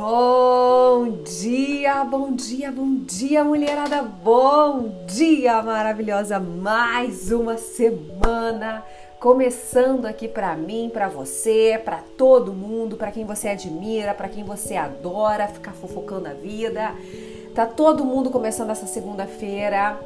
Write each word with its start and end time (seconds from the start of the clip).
Bom 0.00 1.08
dia, 1.24 2.04
bom 2.04 2.30
dia, 2.30 2.70
bom 2.70 2.98
dia, 3.04 3.42
mulherada. 3.42 4.00
Bom 4.00 4.90
dia, 5.08 5.60
maravilhosa. 5.60 6.38
Mais 6.38 7.32
uma 7.32 7.58
semana 7.58 8.84
começando 9.18 10.06
aqui 10.06 10.28
para 10.28 10.54
mim, 10.54 10.88
para 10.88 11.08
você, 11.08 11.82
para 11.84 11.98
todo 12.16 12.52
mundo, 12.52 12.96
para 12.96 13.10
quem 13.10 13.24
você 13.24 13.48
admira, 13.48 14.14
para 14.14 14.28
quem 14.28 14.44
você 14.44 14.76
adora 14.76 15.48
ficar 15.48 15.72
fofocando 15.72 16.28
a 16.28 16.32
vida. 16.32 16.94
Tá 17.52 17.66
todo 17.66 18.04
mundo 18.04 18.30
começando 18.30 18.70
essa 18.70 18.86
segunda-feira. 18.86 19.98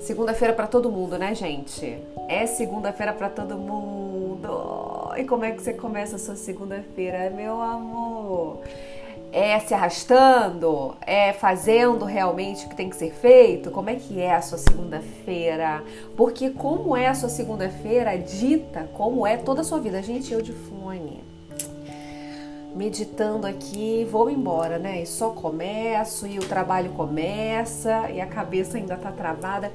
Segunda-feira 0.00 0.54
para 0.54 0.68
todo 0.68 0.92
mundo, 0.92 1.18
né, 1.18 1.34
gente? 1.34 1.98
É 2.28 2.46
segunda-feira 2.46 3.12
para 3.12 3.30
todo 3.30 3.58
mundo. 3.58 5.12
E 5.16 5.24
como 5.24 5.44
é 5.44 5.50
que 5.50 5.60
você 5.60 5.72
começa 5.72 6.14
a 6.14 6.18
sua 6.20 6.36
segunda-feira, 6.36 7.28
meu 7.30 7.60
amor? 7.60 8.15
É 9.32 9.58
se 9.58 9.74
arrastando? 9.74 10.96
É 11.06 11.32
fazendo 11.32 12.04
realmente 12.04 12.64
o 12.64 12.68
que 12.68 12.76
tem 12.76 12.88
que 12.88 12.96
ser 12.96 13.12
feito? 13.12 13.70
Como 13.70 13.90
é 13.90 13.96
que 13.96 14.20
é 14.20 14.34
a 14.34 14.40
sua 14.40 14.58
segunda-feira? 14.58 15.82
Porque 16.16 16.50
como 16.50 16.96
é 16.96 17.08
a 17.08 17.14
sua 17.14 17.28
segunda-feira 17.28 18.16
dita 18.16 18.88
como 18.94 19.26
é 19.26 19.36
toda 19.36 19.60
a 19.60 19.64
sua 19.64 19.78
vida. 19.80 20.02
Gente, 20.02 20.32
eu 20.32 20.40
de 20.40 20.52
fone 20.52 21.22
meditando 22.76 23.46
aqui, 23.46 24.06
vou 24.10 24.28
embora, 24.28 24.78
né? 24.78 25.02
E 25.02 25.06
só 25.06 25.30
começo 25.30 26.26
e 26.26 26.38
o 26.38 26.46
trabalho 26.46 26.90
começa 26.90 28.10
e 28.10 28.20
a 28.20 28.26
cabeça 28.26 28.76
ainda 28.76 28.96
tá 28.96 29.10
travada. 29.10 29.72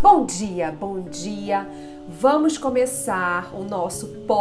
Bom 0.00 0.24
dia, 0.26 0.70
bom 0.70 1.00
dia. 1.00 1.66
Vamos 2.06 2.58
começar 2.58 3.52
o 3.54 3.64
nosso 3.64 4.08
podcast 4.26 4.36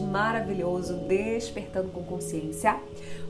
maravilhoso 0.00 0.94
Despertando 1.06 1.90
com 1.90 2.02
Consciência, 2.02 2.76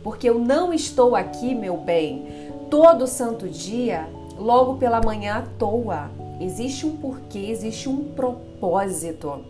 porque 0.03 0.31
eu 0.31 0.39
não 0.39 0.73
estou 0.73 1.17
aqui, 1.17 1.55
meu 1.55 1.77
bem, 1.77 2.51
todo 2.71 3.07
santo 3.07 3.49
dia, 3.49 4.09
logo 4.39 4.77
pela 4.77 5.01
manhã 5.01 5.39
à 5.39 5.43
toa. 5.59 6.11
Existe 6.41 6.87
um 6.87 6.97
porquê, 6.97 7.49
existe 7.51 7.89
um 7.89 8.13
propósito 8.15 9.45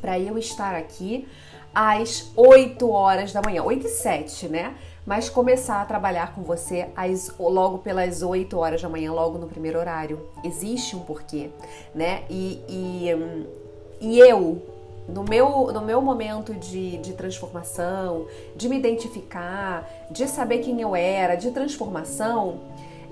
para 0.00 0.18
eu 0.18 0.38
estar 0.38 0.74
aqui 0.74 1.28
às 1.74 2.32
8 2.34 2.90
horas 2.90 3.32
da 3.32 3.42
manhã, 3.42 3.62
8 3.62 3.86
e 3.86 3.90
7, 3.90 4.48
né? 4.48 4.74
Mas 5.08 5.30
começar 5.30 5.80
a 5.80 5.86
trabalhar 5.86 6.34
com 6.34 6.42
você 6.42 6.90
às, 6.94 7.32
logo 7.38 7.78
pelas 7.78 8.20
8 8.20 8.58
horas 8.58 8.82
da 8.82 8.90
manhã, 8.90 9.10
logo 9.10 9.38
no 9.38 9.46
primeiro 9.46 9.78
horário. 9.78 10.28
Existe 10.44 10.94
um 10.94 10.98
porquê, 10.98 11.48
né? 11.94 12.24
E, 12.28 12.62
e, 12.68 13.08
e 14.02 14.18
eu, 14.18 14.60
no 15.08 15.24
meu, 15.24 15.72
no 15.72 15.80
meu 15.80 16.02
momento 16.02 16.52
de, 16.52 16.98
de 16.98 17.14
transformação, 17.14 18.26
de 18.54 18.68
me 18.68 18.76
identificar, 18.76 19.88
de 20.10 20.28
saber 20.28 20.58
quem 20.58 20.78
eu 20.82 20.94
era, 20.94 21.36
de 21.36 21.52
transformação, 21.52 22.58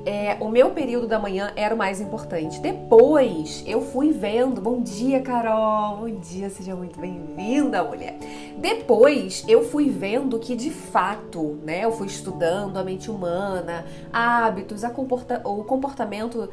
é, 0.06 0.36
o 0.38 0.48
meu 0.48 0.70
período 0.70 1.08
da 1.08 1.18
manhã 1.18 1.52
era 1.56 1.74
o 1.74 1.78
mais 1.78 2.00
importante. 2.00 2.60
Depois 2.60 3.64
eu 3.66 3.82
fui 3.82 4.12
vendo. 4.12 4.60
Bom 4.60 4.80
dia, 4.80 5.20
Carol. 5.20 5.96
Bom 5.96 6.20
dia, 6.20 6.48
seja 6.48 6.76
muito 6.76 6.98
bem-vinda, 7.00 7.82
mulher. 7.82 8.16
Depois 8.56 9.44
eu 9.48 9.64
fui 9.64 9.90
vendo 9.90 10.38
que 10.38 10.54
de 10.54 10.70
fato, 10.70 11.58
né, 11.64 11.84
eu 11.84 11.90
fui 11.90 12.06
estudando 12.06 12.76
a 12.76 12.84
mente 12.84 13.10
humana, 13.10 13.84
hábitos, 14.12 14.84
a 14.84 14.90
comporta 14.90 15.42
o 15.44 15.64
comportamento 15.64 16.48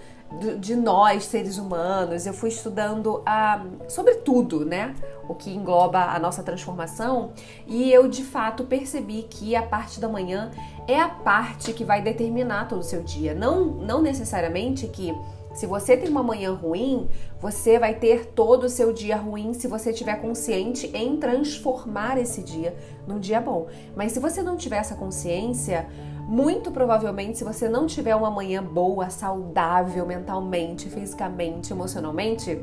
de 0.59 0.75
nós, 0.75 1.25
seres 1.25 1.57
humanos. 1.57 2.25
Eu 2.25 2.33
fui 2.33 2.49
estudando 2.49 3.21
a, 3.25 3.65
sobre 3.87 4.15
tudo, 4.15 4.65
né? 4.65 4.95
O 5.27 5.35
que 5.35 5.51
engloba 5.51 5.99
a 5.99 6.19
nossa 6.19 6.43
transformação. 6.43 7.31
E 7.67 7.91
eu, 7.91 8.07
de 8.07 8.23
fato, 8.23 8.63
percebi 8.63 9.23
que 9.29 9.55
a 9.55 9.63
parte 9.63 9.99
da 9.99 10.09
manhã 10.09 10.51
é 10.87 10.99
a 10.99 11.09
parte 11.09 11.73
que 11.73 11.83
vai 11.83 12.01
determinar 12.01 12.67
todo 12.67 12.79
o 12.79 12.83
seu 12.83 13.03
dia. 13.03 13.33
Não, 13.33 13.65
não 13.65 14.01
necessariamente 14.01 14.87
que 14.87 15.13
se 15.53 15.67
você 15.67 15.95
tem 15.95 16.09
uma 16.09 16.23
manhã 16.23 16.51
ruim, 16.51 17.07
você 17.39 17.77
vai 17.77 17.93
ter 17.93 18.25
todo 18.25 18.63
o 18.63 18.69
seu 18.69 18.91
dia 18.91 19.15
ruim 19.15 19.53
se 19.53 19.67
você 19.67 19.91
estiver 19.91 20.19
consciente 20.19 20.87
em 20.95 21.15
transformar 21.17 22.17
esse 22.17 22.41
dia 22.41 22.75
num 23.07 23.19
dia 23.19 23.39
bom. 23.39 23.67
Mas 23.95 24.13
se 24.13 24.19
você 24.19 24.41
não 24.41 24.57
tiver 24.57 24.77
essa 24.77 24.95
consciência, 24.95 25.87
muito 26.27 26.71
provavelmente, 26.71 27.37
se 27.37 27.43
você 27.43 27.67
não 27.67 27.85
tiver 27.85 28.15
uma 28.15 28.31
manhã 28.31 28.63
boa, 28.63 29.09
saudável 29.09 30.05
mentalmente, 30.05 30.89
fisicamente, 30.89 31.71
emocionalmente, 31.71 32.59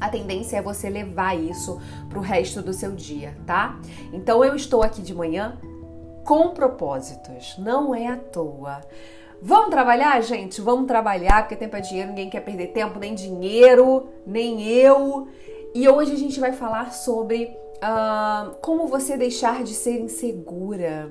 a 0.00 0.08
tendência 0.08 0.56
é 0.56 0.62
você 0.62 0.90
levar 0.90 1.38
isso 1.38 1.80
para 2.08 2.18
o 2.18 2.22
resto 2.22 2.60
do 2.60 2.72
seu 2.72 2.92
dia, 2.92 3.36
tá? 3.46 3.78
Então 4.12 4.44
eu 4.44 4.56
estou 4.56 4.82
aqui 4.82 5.00
de 5.00 5.14
manhã 5.14 5.58
com 6.24 6.48
propósitos, 6.48 7.56
não 7.58 7.94
é 7.94 8.08
à 8.08 8.16
toa. 8.16 8.80
Vamos 9.40 9.70
trabalhar, 9.70 10.20
gente? 10.20 10.60
Vamos 10.60 10.86
trabalhar, 10.86 11.42
porque 11.42 11.56
tempo 11.56 11.76
é 11.76 11.80
dinheiro, 11.80 12.10
ninguém 12.10 12.30
quer 12.30 12.40
perder 12.40 12.68
tempo, 12.68 12.98
nem 12.98 13.14
dinheiro, 13.14 14.08
nem 14.26 14.62
eu. 14.62 15.28
E 15.74 15.88
hoje 15.88 16.12
a 16.12 16.18
gente 16.18 16.38
vai 16.38 16.52
falar 16.52 16.92
sobre 16.92 17.44
uh, 17.78 18.54
como 18.60 18.86
você 18.86 19.16
deixar 19.16 19.64
de 19.64 19.74
ser 19.74 20.00
insegura. 20.00 21.10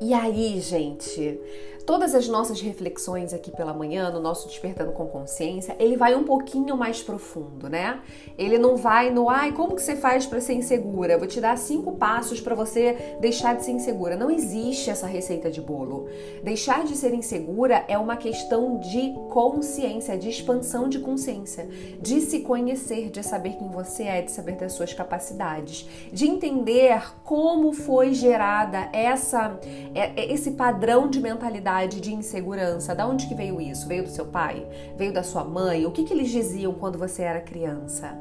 E 0.00 0.14
aí, 0.14 0.60
gente, 0.60 1.40
todas 1.88 2.14
as 2.14 2.28
nossas 2.28 2.60
reflexões 2.60 3.32
aqui 3.32 3.50
pela 3.50 3.72
manhã, 3.72 4.10
no 4.10 4.20
nosso 4.20 4.46
Despertando 4.46 4.92
com 4.92 5.06
Consciência, 5.06 5.74
ele 5.78 5.96
vai 5.96 6.14
um 6.14 6.22
pouquinho 6.22 6.76
mais 6.76 7.02
profundo, 7.02 7.66
né? 7.66 8.00
Ele 8.36 8.58
não 8.58 8.76
vai 8.76 9.10
no, 9.10 9.30
ai, 9.30 9.52
como 9.52 9.74
que 9.74 9.80
você 9.80 9.96
faz 9.96 10.26
para 10.26 10.38
ser 10.38 10.52
insegura? 10.52 11.16
vou 11.16 11.26
te 11.26 11.40
dar 11.40 11.56
cinco 11.56 11.92
passos 11.92 12.42
para 12.42 12.54
você 12.54 13.16
deixar 13.20 13.56
de 13.56 13.64
ser 13.64 13.72
insegura. 13.72 14.16
Não 14.16 14.30
existe 14.30 14.90
essa 14.90 15.06
receita 15.06 15.50
de 15.50 15.62
bolo. 15.62 16.10
Deixar 16.44 16.84
de 16.84 16.94
ser 16.94 17.14
insegura 17.14 17.82
é 17.88 17.96
uma 17.96 18.18
questão 18.18 18.78
de 18.80 19.14
consciência, 19.30 20.18
de 20.18 20.28
expansão 20.28 20.90
de 20.90 20.98
consciência, 20.98 21.66
de 22.02 22.20
se 22.20 22.40
conhecer, 22.40 23.08
de 23.08 23.22
saber 23.22 23.56
quem 23.56 23.70
você 23.70 24.02
é, 24.02 24.20
de 24.20 24.30
saber 24.30 24.56
das 24.56 24.74
suas 24.74 24.92
capacidades, 24.92 25.88
de 26.12 26.28
entender 26.28 27.14
como 27.24 27.72
foi 27.72 28.12
gerada 28.12 28.90
essa 28.92 29.58
é, 29.94 30.20
é, 30.20 30.30
esse 30.30 30.50
padrão 30.50 31.08
de 31.08 31.18
mentalidade 31.18 31.77
de 31.86 32.12
insegurança, 32.12 32.94
da 32.94 33.06
onde 33.06 33.26
que 33.26 33.34
veio 33.34 33.60
isso? 33.60 33.86
Veio 33.86 34.02
do 34.02 34.10
seu 34.10 34.26
pai? 34.26 34.66
Veio 34.96 35.12
da 35.12 35.22
sua 35.22 35.44
mãe? 35.44 35.86
O 35.86 35.90
que, 35.90 36.04
que 36.04 36.12
eles 36.12 36.30
diziam 36.30 36.72
quando 36.74 36.98
você 36.98 37.22
era 37.22 37.40
criança? 37.40 38.18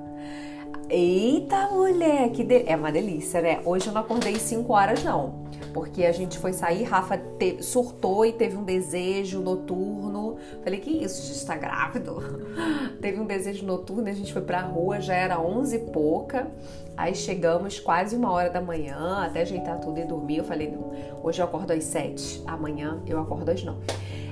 Eita, 0.89 1.69
mulher, 1.71 2.29
que 2.31 2.43
de... 2.43 2.63
é 2.65 2.75
uma 2.75 2.91
delícia, 2.91 3.41
né? 3.41 3.59
Hoje 3.65 3.87
eu 3.87 3.93
não 3.93 4.01
acordei 4.01 4.35
5 4.35 4.71
horas 4.71 5.03
não, 5.03 5.46
porque 5.77 6.05
a 6.05 6.11
gente 6.11 6.39
foi 6.39 6.53
sair, 6.53 6.85
Rafa 6.85 7.19
te... 7.37 7.61
surtou 7.61 8.25
e 8.25 8.33
teve 8.33 8.57
um 8.57 8.63
desejo 8.63 9.41
noturno. 9.41 10.37
Falei, 10.63 10.79
que 10.79 10.89
isso, 10.89 11.21
gente 11.21 11.35
está 11.35 11.55
grávido? 11.55 12.17
teve 12.99 13.19
um 13.19 13.27
desejo 13.27 13.63
noturno, 13.63 14.09
a 14.09 14.11
gente 14.11 14.33
foi 14.33 14.41
pra 14.41 14.61
rua, 14.61 14.99
já 14.99 15.13
era 15.13 15.39
11 15.39 15.75
e 15.75 15.79
pouca. 15.91 16.47
Aí 16.97 17.13
chegamos 17.13 17.79
quase 17.79 18.15
uma 18.15 18.31
hora 18.31 18.49
da 18.49 18.59
manhã, 18.59 19.23
até 19.23 19.41
ajeitar 19.41 19.79
tudo 19.79 19.99
e 19.99 20.03
dormir. 20.03 20.37
Eu 20.37 20.45
falei, 20.45 20.71
não, 20.71 20.93
hoje 21.21 21.43
eu 21.43 21.45
acordo 21.45 21.71
às 21.71 21.83
7, 21.83 22.41
amanhã 22.47 22.99
eu 23.05 23.19
acordo 23.19 23.51
às 23.51 23.63
9. 23.63 23.79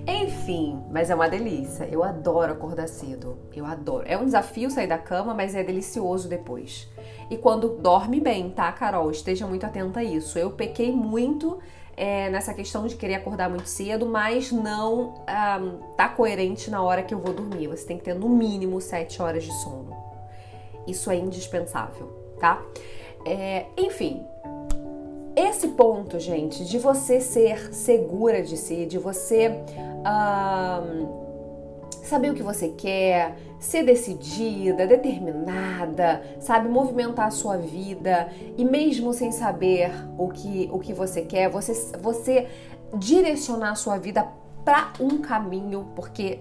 Enfim, 0.07 0.83
mas 0.89 1.11
é 1.11 1.15
uma 1.15 1.29
delícia. 1.29 1.87
Eu 1.91 2.03
adoro 2.03 2.53
acordar 2.53 2.89
cedo. 2.89 3.37
Eu 3.55 3.67
adoro. 3.67 4.03
É 4.07 4.17
um 4.17 4.25
desafio 4.25 4.71
sair 4.71 4.87
da 4.87 4.97
cama, 4.97 5.35
mas 5.35 5.53
é 5.53 5.63
delicioso 5.63 6.27
depois. 6.27 6.89
E 7.29 7.37
quando 7.37 7.69
dorme 7.69 8.19
bem, 8.19 8.49
tá, 8.49 8.71
Carol? 8.71 9.09
Esteja 9.09 9.47
muito 9.47 9.65
atenta 9.65 9.99
a 9.99 10.03
isso. 10.03 10.37
Eu 10.37 10.51
pequei 10.51 10.91
muito 10.91 11.59
é, 11.97 12.29
nessa 12.29 12.53
questão 12.53 12.85
de 12.85 12.95
querer 12.95 13.15
acordar 13.15 13.49
muito 13.49 13.67
cedo, 13.67 14.05
mas 14.05 14.51
não 14.51 15.13
um, 15.59 15.95
tá 15.95 16.09
coerente 16.09 16.69
na 16.69 16.81
hora 16.81 17.01
que 17.01 17.13
eu 17.13 17.19
vou 17.19 17.33
dormir. 17.33 17.67
Você 17.67 17.85
tem 17.85 17.97
que 17.97 18.03
ter 18.03 18.13
no 18.13 18.29
mínimo 18.29 18.79
7 18.79 19.21
horas 19.21 19.43
de 19.43 19.53
sono. 19.53 19.95
Isso 20.87 21.09
é 21.09 21.15
indispensável, 21.15 22.35
tá? 22.39 22.61
É, 23.25 23.65
enfim, 23.75 24.23
esse 25.35 25.69
ponto, 25.69 26.19
gente, 26.19 26.63
de 26.63 26.77
você 26.77 27.19
ser 27.19 27.73
segura 27.73 28.43
de 28.43 28.55
si, 28.55 28.85
de 28.85 28.97
você 28.97 29.51
saber 32.03 32.29
o 32.29 32.35
que 32.35 32.43
você 32.43 32.69
quer, 32.69 33.35
ser 33.65 33.83
decidida, 33.83 34.85
determinada, 34.85 36.21
sabe, 36.39 36.69
movimentar 36.69 37.27
a 37.27 37.31
sua 37.31 37.57
vida 37.57 38.29
e 38.57 38.63
mesmo 38.63 39.11
sem 39.11 39.31
saber 39.31 39.91
o 40.17 40.29
que, 40.29 40.69
o 40.71 40.79
que 40.79 40.93
você 40.93 41.23
quer, 41.23 41.49
você, 41.49 41.73
você 41.99 42.47
direcionar 42.97 43.71
a 43.71 43.75
sua 43.75 43.97
vida 43.97 44.27
para 44.63 44.93
um 44.99 45.17
caminho, 45.19 45.87
porque 45.95 46.39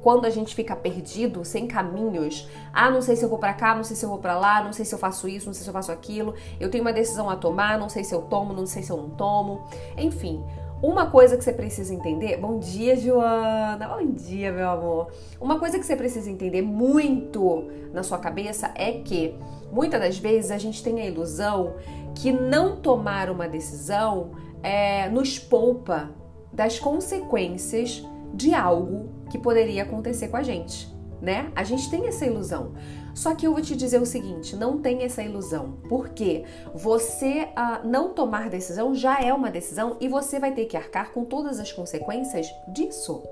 quando 0.00 0.24
a 0.24 0.30
gente 0.30 0.54
fica 0.54 0.74
perdido, 0.74 1.44
sem 1.44 1.66
caminhos, 1.66 2.48
ah, 2.72 2.88
não 2.88 3.02
sei 3.02 3.16
se 3.16 3.24
eu 3.24 3.28
vou 3.28 3.38
para 3.38 3.52
cá, 3.52 3.74
não 3.74 3.84
sei 3.84 3.96
se 3.96 4.04
eu 4.04 4.08
vou 4.08 4.18
para 4.18 4.38
lá, 4.38 4.62
não 4.62 4.72
sei 4.72 4.84
se 4.84 4.94
eu 4.94 4.98
faço 4.98 5.28
isso, 5.28 5.46
não 5.46 5.52
sei 5.52 5.64
se 5.64 5.68
eu 5.68 5.74
faço 5.74 5.92
aquilo, 5.92 6.34
eu 6.58 6.70
tenho 6.70 6.82
uma 6.82 6.92
decisão 6.92 7.28
a 7.28 7.36
tomar, 7.36 7.78
não 7.78 7.88
sei 7.88 8.04
se 8.04 8.14
eu 8.14 8.22
tomo, 8.22 8.52
não 8.52 8.64
sei 8.64 8.82
se 8.82 8.90
eu 8.90 8.96
não 8.96 9.10
tomo. 9.10 9.64
Enfim, 9.98 10.42
Uma 10.82 11.10
coisa 11.10 11.36
que 11.36 11.44
você 11.44 11.52
precisa 11.52 11.92
entender. 11.92 12.38
Bom 12.38 12.58
dia, 12.58 12.96
Joana. 12.96 13.86
Bom 13.86 14.12
dia, 14.12 14.50
meu 14.50 14.66
amor. 14.66 15.10
Uma 15.38 15.58
coisa 15.58 15.78
que 15.78 15.84
você 15.84 15.94
precisa 15.94 16.30
entender 16.30 16.62
muito 16.62 17.68
na 17.92 18.02
sua 18.02 18.16
cabeça 18.16 18.72
é 18.74 18.92
que 18.92 19.34
muitas 19.70 20.00
das 20.00 20.16
vezes 20.16 20.50
a 20.50 20.56
gente 20.56 20.82
tem 20.82 21.02
a 21.02 21.04
ilusão 21.04 21.74
que 22.14 22.32
não 22.32 22.76
tomar 22.76 23.28
uma 23.28 23.46
decisão 23.46 24.30
é, 24.62 25.06
nos 25.10 25.38
poupa 25.38 26.10
das 26.50 26.78
consequências 26.78 28.02
de 28.32 28.54
algo 28.54 29.10
que 29.30 29.38
poderia 29.38 29.82
acontecer 29.82 30.28
com 30.28 30.38
a 30.38 30.42
gente, 30.42 30.88
né? 31.20 31.52
A 31.54 31.62
gente 31.62 31.90
tem 31.90 32.06
essa 32.06 32.24
ilusão. 32.24 32.72
Só 33.20 33.34
que 33.34 33.46
eu 33.46 33.52
vou 33.52 33.60
te 33.60 33.76
dizer 33.76 34.00
o 34.00 34.06
seguinte: 34.06 34.56
não 34.56 34.78
tem 34.78 35.02
essa 35.02 35.22
ilusão, 35.22 35.76
porque 35.90 36.42
você 36.74 37.48
ah, 37.54 37.82
não 37.84 38.14
tomar 38.14 38.48
decisão 38.48 38.94
já 38.94 39.20
é 39.20 39.30
uma 39.34 39.50
decisão 39.50 39.98
e 40.00 40.08
você 40.08 40.38
vai 40.38 40.52
ter 40.52 40.64
que 40.64 40.74
arcar 40.74 41.12
com 41.12 41.26
todas 41.26 41.60
as 41.60 41.70
consequências 41.70 42.46
disso. 42.66 43.22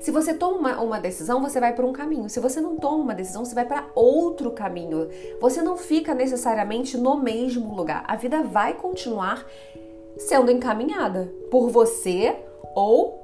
Se 0.00 0.10
você 0.10 0.32
toma 0.32 0.80
uma, 0.80 0.98
decisão, 0.98 1.42
você 1.42 1.60
vai 1.60 1.74
para 1.74 1.84
um 1.84 1.92
caminho. 1.92 2.30
Se 2.30 2.40
você 2.40 2.62
não 2.62 2.76
toma 2.76 3.02
uma 3.02 3.14
decisão, 3.14 3.44
você 3.44 3.54
vai 3.54 3.66
para 3.66 3.88
outro 3.94 4.52
caminho. 4.52 5.10
Você 5.38 5.60
não 5.60 5.76
fica 5.76 6.14
necessariamente 6.14 6.96
no 6.96 7.18
mesmo 7.18 7.74
lugar. 7.74 8.04
A 8.08 8.16
vida 8.16 8.42
vai 8.42 8.72
continuar 8.72 9.44
sendo 10.16 10.50
encaminhada 10.50 11.30
por 11.50 11.68
você 11.68 12.34
ou 12.74 13.20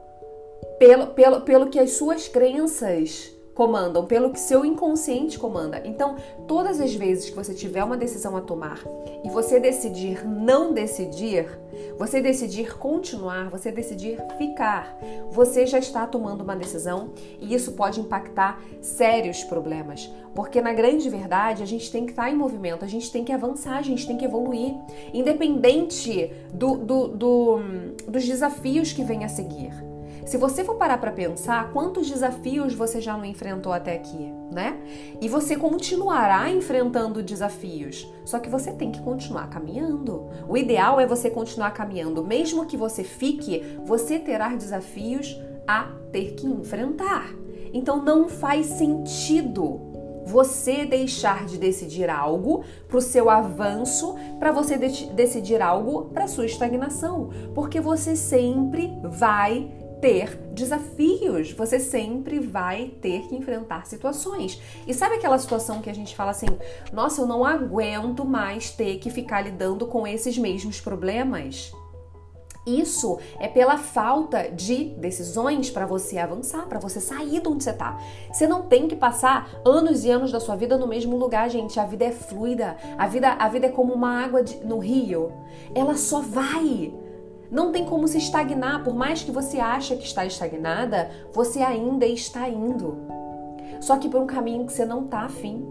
pelo, 0.78 1.06
pelo, 1.06 1.40
pelo 1.40 1.70
que 1.70 1.78
as 1.78 1.92
suas 1.92 2.28
crenças 2.28 3.39
comandam, 3.60 4.06
pelo 4.06 4.30
que 4.30 4.40
seu 4.40 4.64
inconsciente 4.64 5.38
comanda. 5.38 5.82
Então, 5.84 6.16
todas 6.48 6.80
as 6.80 6.94
vezes 6.94 7.28
que 7.28 7.36
você 7.36 7.52
tiver 7.52 7.84
uma 7.84 7.94
decisão 7.94 8.34
a 8.34 8.40
tomar 8.40 8.82
e 9.22 9.28
você 9.28 9.60
decidir 9.60 10.26
não 10.26 10.72
decidir, 10.72 11.46
você 11.98 12.22
decidir 12.22 12.78
continuar, 12.78 13.50
você 13.50 13.70
decidir 13.70 14.16
ficar, 14.38 14.98
você 15.30 15.66
já 15.66 15.78
está 15.78 16.06
tomando 16.06 16.40
uma 16.40 16.56
decisão 16.56 17.10
e 17.38 17.52
isso 17.54 17.72
pode 17.72 18.00
impactar 18.00 18.58
sérios 18.80 19.44
problemas. 19.44 20.10
Porque 20.34 20.62
na 20.62 20.72
grande 20.72 21.10
verdade 21.10 21.62
a 21.62 21.66
gente 21.66 21.92
tem 21.92 22.06
que 22.06 22.12
estar 22.12 22.30
em 22.30 22.34
movimento, 22.34 22.82
a 22.82 22.88
gente 22.88 23.12
tem 23.12 23.22
que 23.22 23.32
avançar, 23.32 23.76
a 23.76 23.82
gente 23.82 24.06
tem 24.06 24.16
que 24.16 24.24
evoluir, 24.24 24.74
independente 25.12 26.32
do, 26.50 26.78
do, 26.78 27.08
do 27.08 27.58
dos 28.08 28.26
desafios 28.26 28.90
que 28.90 29.04
vem 29.04 29.22
a 29.22 29.28
seguir. 29.28 29.89
Se 30.24 30.36
você 30.36 30.64
for 30.64 30.76
parar 30.76 30.98
para 30.98 31.10
pensar, 31.10 31.72
quantos 31.72 32.08
desafios 32.08 32.74
você 32.74 33.00
já 33.00 33.16
não 33.16 33.24
enfrentou 33.24 33.72
até 33.72 33.94
aqui, 33.94 34.32
né? 34.52 34.78
E 35.20 35.28
você 35.28 35.56
continuará 35.56 36.50
enfrentando 36.50 37.22
desafios, 37.22 38.06
só 38.24 38.38
que 38.38 38.48
você 38.48 38.72
tem 38.72 38.92
que 38.92 39.02
continuar 39.02 39.48
caminhando. 39.48 40.28
O 40.48 40.56
ideal 40.56 41.00
é 41.00 41.06
você 41.06 41.30
continuar 41.30 41.70
caminhando, 41.72 42.24
mesmo 42.24 42.66
que 42.66 42.76
você 42.76 43.02
fique, 43.02 43.62
você 43.84 44.18
terá 44.18 44.54
desafios 44.54 45.40
a 45.66 45.88
ter 46.12 46.34
que 46.34 46.46
enfrentar. 46.46 47.32
Então 47.72 48.02
não 48.02 48.28
faz 48.28 48.66
sentido 48.66 49.90
você 50.26 50.84
deixar 50.84 51.44
de 51.46 51.58
decidir 51.58 52.08
algo 52.08 52.62
para 52.86 52.98
o 52.98 53.00
seu 53.00 53.28
avanço, 53.28 54.14
para 54.38 54.52
você 54.52 54.76
de 54.76 55.06
decidir 55.12 55.60
algo 55.60 56.06
para 56.06 56.28
sua 56.28 56.46
estagnação, 56.46 57.30
porque 57.54 57.80
você 57.80 58.14
sempre 58.14 58.92
vai 59.02 59.79
ter 60.00 60.36
desafios, 60.52 61.52
você 61.52 61.78
sempre 61.78 62.40
vai 62.40 62.92
ter 63.00 63.28
que 63.28 63.36
enfrentar 63.36 63.86
situações. 63.86 64.60
E 64.86 64.94
sabe 64.94 65.16
aquela 65.16 65.38
situação 65.38 65.80
que 65.80 65.90
a 65.90 65.94
gente 65.94 66.16
fala 66.16 66.30
assim: 66.30 66.48
nossa, 66.92 67.20
eu 67.20 67.26
não 67.26 67.44
aguento 67.44 68.24
mais 68.24 68.70
ter 68.70 68.98
que 68.98 69.10
ficar 69.10 69.42
lidando 69.42 69.86
com 69.86 70.06
esses 70.06 70.36
mesmos 70.38 70.80
problemas? 70.80 71.72
Isso 72.66 73.18
é 73.38 73.48
pela 73.48 73.78
falta 73.78 74.50
de 74.50 74.90
decisões 74.96 75.70
para 75.70 75.86
você 75.86 76.18
avançar, 76.18 76.66
para 76.66 76.78
você 76.78 77.00
sair 77.00 77.40
de 77.40 77.48
onde 77.48 77.64
você 77.64 77.70
está. 77.70 77.98
Você 78.30 78.46
não 78.46 78.62
tem 78.62 78.86
que 78.86 78.94
passar 78.94 79.50
anos 79.64 80.04
e 80.04 80.10
anos 80.10 80.30
da 80.30 80.38
sua 80.38 80.56
vida 80.56 80.76
no 80.76 80.86
mesmo 80.86 81.16
lugar, 81.16 81.48
gente. 81.48 81.80
A 81.80 81.86
vida 81.86 82.04
é 82.04 82.12
fluida. 82.12 82.76
A 82.98 83.06
vida, 83.06 83.32
a 83.32 83.48
vida 83.48 83.66
é 83.66 83.70
como 83.70 83.94
uma 83.94 84.22
água 84.22 84.42
de, 84.42 84.56
no 84.64 84.78
rio. 84.78 85.32
Ela 85.74 85.96
só 85.96 86.20
vai. 86.20 86.92
Não 87.50 87.72
tem 87.72 87.84
como 87.84 88.06
se 88.06 88.18
estagnar, 88.18 88.84
por 88.84 88.94
mais 88.94 89.22
que 89.22 89.32
você 89.32 89.58
ache 89.58 89.96
que 89.96 90.04
está 90.04 90.24
estagnada, 90.24 91.10
você 91.32 91.60
ainda 91.60 92.06
está 92.06 92.48
indo. 92.48 92.96
Só 93.80 93.96
que 93.96 94.08
por 94.08 94.20
um 94.20 94.26
caminho 94.26 94.66
que 94.66 94.72
você 94.72 94.84
não 94.84 95.04
está 95.04 95.22
afim. 95.22 95.66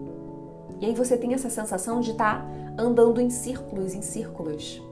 E 0.78 0.86
aí 0.86 0.94
você 0.94 1.16
tem 1.16 1.32
essa 1.32 1.48
sensação 1.48 2.00
de 2.00 2.10
estar 2.10 2.42
tá 2.42 2.82
andando 2.82 3.20
em 3.20 3.30
círculos, 3.30 3.94
em 3.94 4.02
círculos. 4.02 4.82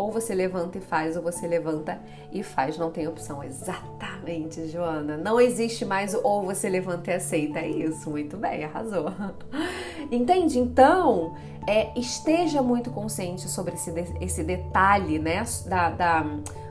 Ou 0.00 0.10
você 0.10 0.34
levanta 0.34 0.78
e 0.78 0.80
faz, 0.80 1.14
ou 1.14 1.22
você 1.22 1.46
levanta 1.46 2.00
e 2.32 2.42
faz, 2.42 2.78
não 2.78 2.90
tem 2.90 3.06
opção. 3.06 3.44
Exatamente, 3.44 4.66
Joana. 4.66 5.18
Não 5.18 5.38
existe 5.38 5.84
mais 5.84 6.14
ou 6.14 6.42
você 6.42 6.70
levanta 6.70 7.10
e 7.10 7.14
aceita. 7.14 7.58
É 7.58 7.68
isso, 7.68 8.08
muito 8.08 8.38
bem, 8.38 8.64
arrasou. 8.64 9.12
Entende? 10.10 10.58
Então, 10.58 11.36
é, 11.68 11.90
esteja 11.98 12.62
muito 12.62 12.90
consciente 12.90 13.46
sobre 13.46 13.74
esse, 13.74 13.92
esse 14.22 14.42
detalhe, 14.42 15.18
né? 15.18 15.44
Da, 15.66 15.90
da, 15.90 16.26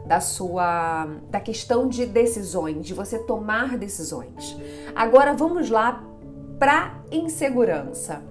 da 0.07 0.19
sua. 0.19 1.07
da 1.29 1.39
questão 1.39 1.87
de 1.87 2.07
decisões, 2.07 2.83
de 2.83 2.95
você 2.95 3.19
tomar 3.19 3.77
decisões. 3.77 4.57
Agora 4.95 5.35
vamos 5.35 5.69
lá 5.69 6.03
para 6.57 6.99
insegurança. 7.11 8.23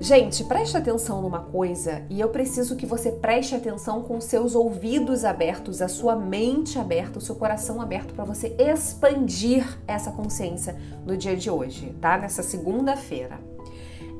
Gente, 0.00 0.42
preste 0.44 0.76
atenção 0.76 1.22
numa 1.22 1.40
coisa 1.40 2.04
e 2.10 2.20
eu 2.20 2.28
preciso 2.28 2.74
que 2.74 2.84
você 2.84 3.12
preste 3.12 3.54
atenção 3.54 4.02
com 4.02 4.20
seus 4.20 4.54
ouvidos 4.54 5.24
abertos, 5.24 5.80
a 5.80 5.86
sua 5.86 6.16
mente 6.16 6.78
aberta, 6.78 7.18
o 7.18 7.22
seu 7.22 7.36
coração 7.36 7.80
aberto 7.80 8.12
para 8.12 8.24
você 8.24 8.56
expandir 8.58 9.78
essa 9.86 10.10
consciência 10.10 10.76
no 11.06 11.16
dia 11.16 11.36
de 11.36 11.48
hoje, 11.48 11.94
tá? 12.00 12.18
Nessa 12.18 12.42
segunda-feira. 12.42 13.38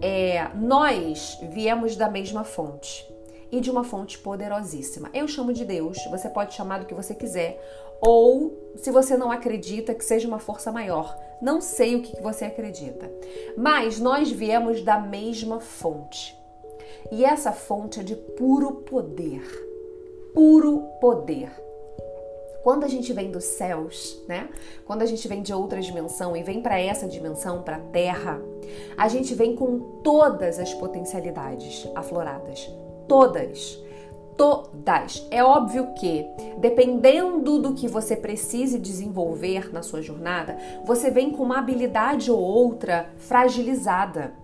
É, 0.00 0.48
nós 0.54 1.38
viemos 1.50 1.96
da 1.96 2.08
mesma 2.08 2.44
fonte 2.44 3.04
e 3.50 3.60
de 3.60 3.70
uma 3.70 3.84
fonte 3.84 4.18
poderosíssima. 4.18 5.10
Eu 5.12 5.26
chamo 5.26 5.52
de 5.52 5.64
Deus, 5.64 5.98
você 6.10 6.28
pode 6.28 6.54
chamar 6.54 6.80
do 6.80 6.86
que 6.86 6.94
você 6.94 7.14
quiser, 7.14 7.60
ou 8.02 8.72
se 8.74 8.90
você 8.90 9.16
não 9.16 9.30
acredita 9.30 9.94
que 9.94 10.04
seja 10.04 10.26
uma 10.26 10.40
força 10.40 10.72
maior. 10.72 11.16
Não 11.40 11.60
sei 11.60 11.94
o 11.94 12.02
que 12.02 12.20
você 12.20 12.44
acredita, 12.44 13.10
mas 13.56 14.00
nós 14.00 14.30
viemos 14.30 14.82
da 14.82 14.98
mesma 14.98 15.60
fonte. 15.60 16.36
E 17.12 17.24
essa 17.24 17.52
fonte 17.52 18.00
é 18.00 18.02
de 18.02 18.16
puro 18.16 18.72
poder. 18.72 19.42
Puro 20.34 20.88
poder. 21.00 21.50
Quando 22.62 22.84
a 22.84 22.88
gente 22.88 23.12
vem 23.12 23.30
dos 23.30 23.44
céus, 23.44 24.22
né? 24.28 24.48
Quando 24.86 25.02
a 25.02 25.06
gente 25.06 25.26
vem 25.26 25.42
de 25.42 25.52
outra 25.52 25.80
dimensão 25.80 26.36
e 26.36 26.42
vem 26.42 26.60
para 26.60 26.80
essa 26.80 27.08
dimensão, 27.08 27.62
para 27.62 27.76
a 27.76 27.80
Terra, 27.80 28.40
a 28.96 29.08
gente 29.08 29.34
vem 29.34 29.56
com 29.56 30.00
todas 30.02 30.60
as 30.60 30.72
potencialidades 30.74 31.88
afloradas, 31.94 32.70
todas 33.08 33.82
todas. 34.42 35.24
É 35.30 35.44
óbvio 35.44 35.94
que, 35.94 36.26
dependendo 36.58 37.60
do 37.60 37.74
que 37.74 37.86
você 37.86 38.16
precise 38.16 38.76
desenvolver 38.76 39.72
na 39.72 39.84
sua 39.84 40.02
jornada, 40.02 40.58
você 40.84 41.12
vem 41.12 41.30
com 41.30 41.44
uma 41.44 41.60
habilidade 41.60 42.28
ou 42.28 42.40
outra 42.40 43.08
fragilizada 43.18 44.34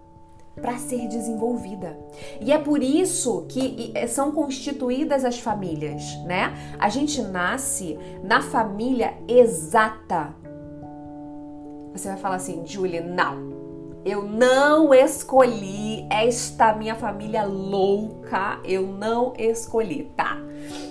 para 0.55 0.79
ser 0.79 1.09
desenvolvida. 1.09 1.99
E 2.41 2.53
é 2.53 2.59
por 2.59 2.81
isso 2.81 3.45
que 3.49 3.91
é, 3.93 4.07
são 4.07 4.31
constituídas 4.31 5.25
as 5.25 5.41
famílias, 5.41 6.17
né? 6.25 6.55
A 6.79 6.89
gente 6.89 7.21
nasce 7.21 7.99
na 8.23 8.41
família 8.41 9.15
exata. 9.27 10.33
Você 11.93 12.07
vai 12.07 12.19
falar 12.19 12.37
assim, 12.37 12.65
Julie, 12.65 13.01
não. 13.01 13.58
Eu 14.05 14.23
não 14.23 14.95
escolhi 14.95 16.07
esta 16.09 16.73
minha 16.73 16.95
família 16.95 17.45
louca, 17.45 18.59
eu 18.65 18.87
não 18.87 19.35
escolhi, 19.37 20.11
tá? 20.17 20.39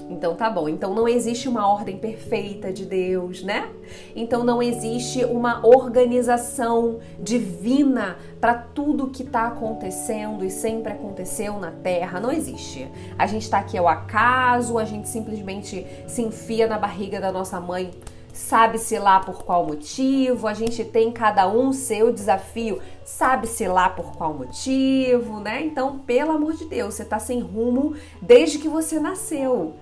Então 0.09 0.35
tá 0.35 0.49
bom. 0.49 0.69
Então 0.69 0.93
não 0.93 1.07
existe 1.07 1.49
uma 1.49 1.67
ordem 1.67 1.97
perfeita 1.97 2.71
de 2.71 2.85
Deus, 2.85 3.43
né? 3.43 3.69
Então 4.15 4.43
não 4.43 4.61
existe 4.61 5.23
uma 5.25 5.65
organização 5.65 6.99
divina 7.19 8.17
para 8.39 8.53
tudo 8.53 9.09
que 9.09 9.23
está 9.23 9.47
acontecendo 9.47 10.45
e 10.45 10.49
sempre 10.49 10.93
aconteceu 10.93 11.59
na 11.59 11.71
Terra. 11.71 12.19
Não 12.19 12.31
existe. 12.31 12.87
A 13.17 13.25
gente 13.27 13.43
está 13.43 13.59
aqui 13.59 13.77
ao 13.77 13.87
acaso, 13.87 14.77
a 14.77 14.85
gente 14.85 15.09
simplesmente 15.09 15.85
se 16.07 16.21
enfia 16.21 16.67
na 16.67 16.77
barriga 16.77 17.19
da 17.19 17.31
nossa 17.31 17.59
mãe 17.59 17.91
sabe-se 18.37 18.99
lá 18.99 19.19
por 19.19 19.43
qual 19.43 19.65
motivo, 19.65 20.47
a 20.47 20.53
gente 20.53 20.85
tem 20.85 21.11
cada 21.11 21.47
um 21.47 21.73
seu 21.73 22.13
desafio, 22.13 22.79
sabe-se 23.03 23.67
lá 23.67 23.89
por 23.89 24.15
qual 24.15 24.33
motivo, 24.33 25.39
né? 25.39 25.65
Então, 25.65 25.99
pelo 25.99 26.31
amor 26.31 26.53
de 26.53 26.65
Deus, 26.65 26.93
você 26.93 27.03
tá 27.03 27.17
sem 27.17 27.39
rumo 27.39 27.95
desde 28.21 28.59
que 28.59 28.69
você 28.69 28.99
nasceu. 28.99 29.73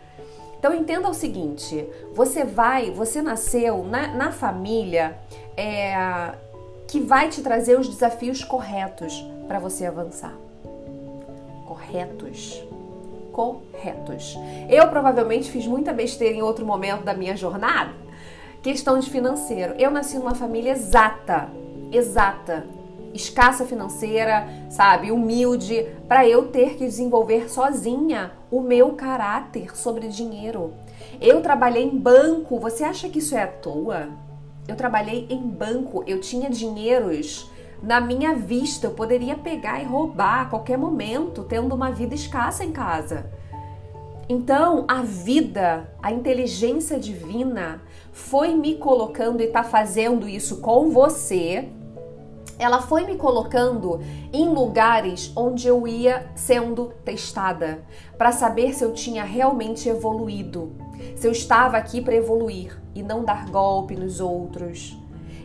Então 0.57 0.74
entenda 0.74 1.09
o 1.09 1.13
seguinte: 1.13 1.85
você 2.13 2.45
vai, 2.45 2.89
você 2.91 3.21
nasceu 3.21 3.83
na, 3.83 4.07
na 4.15 4.31
família 4.31 5.19
é, 5.57 6.33
que 6.88 7.01
vai 7.01 7.27
te 7.27 7.41
trazer 7.41 7.77
os 7.77 7.89
desafios 7.89 8.43
corretos 8.43 9.24
para 9.47 9.59
você 9.59 9.85
avançar. 9.85 10.33
Corretos 11.67 12.63
corretos. 13.35 14.38
Eu 14.69 14.88
provavelmente 14.88 15.51
fiz 15.51 15.67
muita 15.67 15.91
besteira 15.91 16.38
em 16.38 16.41
outro 16.41 16.65
momento 16.65 17.03
da 17.03 17.13
minha 17.13 17.35
jornada. 17.35 18.04
Questão 18.65 18.98
de 18.98 19.12
financeiro. 19.12 19.75
Eu 19.77 19.91
nasci 19.91 20.17
numa 20.17 20.34
família 20.34 20.72
exata, 20.72 21.50
exata, 21.91 22.65
escassa 23.13 23.63
financeira, 23.63 24.50
sabe, 24.72 25.12
humilde, 25.12 25.86
para 26.07 26.27
eu 26.27 26.48
ter 26.48 26.72
que 26.72 26.84
desenvolver 26.84 27.48
sozinha 27.48 28.31
o 28.50 28.62
meu 28.62 28.93
caráter 28.93 29.77
sobre 29.77 30.07
dinheiro. 30.07 30.74
Eu 31.22 31.41
trabalhei 31.43 31.84
em 31.84 31.95
banco. 31.95 32.60
Você 32.60 32.84
acha 32.84 33.07
que 33.07 33.19
isso 33.19 33.36
é 33.36 33.43
à 33.43 33.48
toa? 33.48 34.10
Eu 34.67 34.75
trabalhei 34.75 35.27
em 35.29 35.48
banco. 35.48 36.03
Eu 36.07 36.19
tinha 36.19 36.50
dinheiros 36.50 37.48
na 37.84 38.01
minha 38.01 38.34
vista. 38.34 38.88
Eu 38.88 38.95
poderia 38.95 39.36
pegar 39.36 39.79
e 39.79 39.86
roubar 39.86 40.41
a 40.41 40.45
qualquer 40.45 40.75
momento, 40.79 41.43
tendo 41.43 41.75
uma 41.75 41.91
vida 41.91 42.15
escassa 42.15 42.65
em 42.65 42.72
casa. 42.72 43.29
Então, 44.27 44.86
a 44.88 45.03
vida, 45.03 45.88
a 46.01 46.12
inteligência 46.12 47.00
divina 47.00 47.82
foi 48.12 48.55
me 48.55 48.75
colocando 48.75 49.41
e 49.41 49.46
está 49.46 49.63
fazendo 49.63 50.27
isso 50.27 50.62
com 50.62 50.89
você. 50.89 51.70
Ela 52.58 52.82
foi 52.82 53.05
me 53.05 53.17
colocando 53.17 54.00
em 54.34 54.50
lugares 54.50 55.32
onde 55.36 55.67
eu 55.67 55.88
ia 55.88 56.32
sendo 56.36 56.91
testada 57.03 57.84
para 58.17 58.32
saber 58.32 58.74
se 58.74 58.84
eu 58.84 58.94
tinha 58.94 59.24
realmente 59.24 59.89
evoluído, 59.89 60.72
se 61.15 61.27
eu 61.27 61.32
estava 61.32 61.77
aqui 61.77 62.01
para 62.01 62.15
evoluir 62.15 62.82
e 62.96 63.03
não 63.03 63.24
dar 63.24 63.48
golpe 63.50 63.96
nos 63.96 64.20
outros 64.20 64.98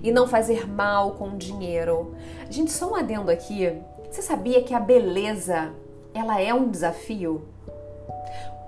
e 0.03 0.11
não 0.11 0.27
fazer 0.27 0.67
mal 0.67 1.13
com 1.13 1.31
o 1.31 1.37
dinheiro. 1.37 2.15
Gente, 2.49 2.71
só 2.71 2.93
um 2.93 2.95
adendo 2.95 3.31
aqui. 3.31 3.71
Você 4.11 4.23
sabia 4.23 4.63
que 4.63 4.73
a 4.73 4.81
beleza, 4.81 5.71
ela 6.15 6.41
é 6.41 6.55
um 6.55 6.71
desafio? 6.71 7.50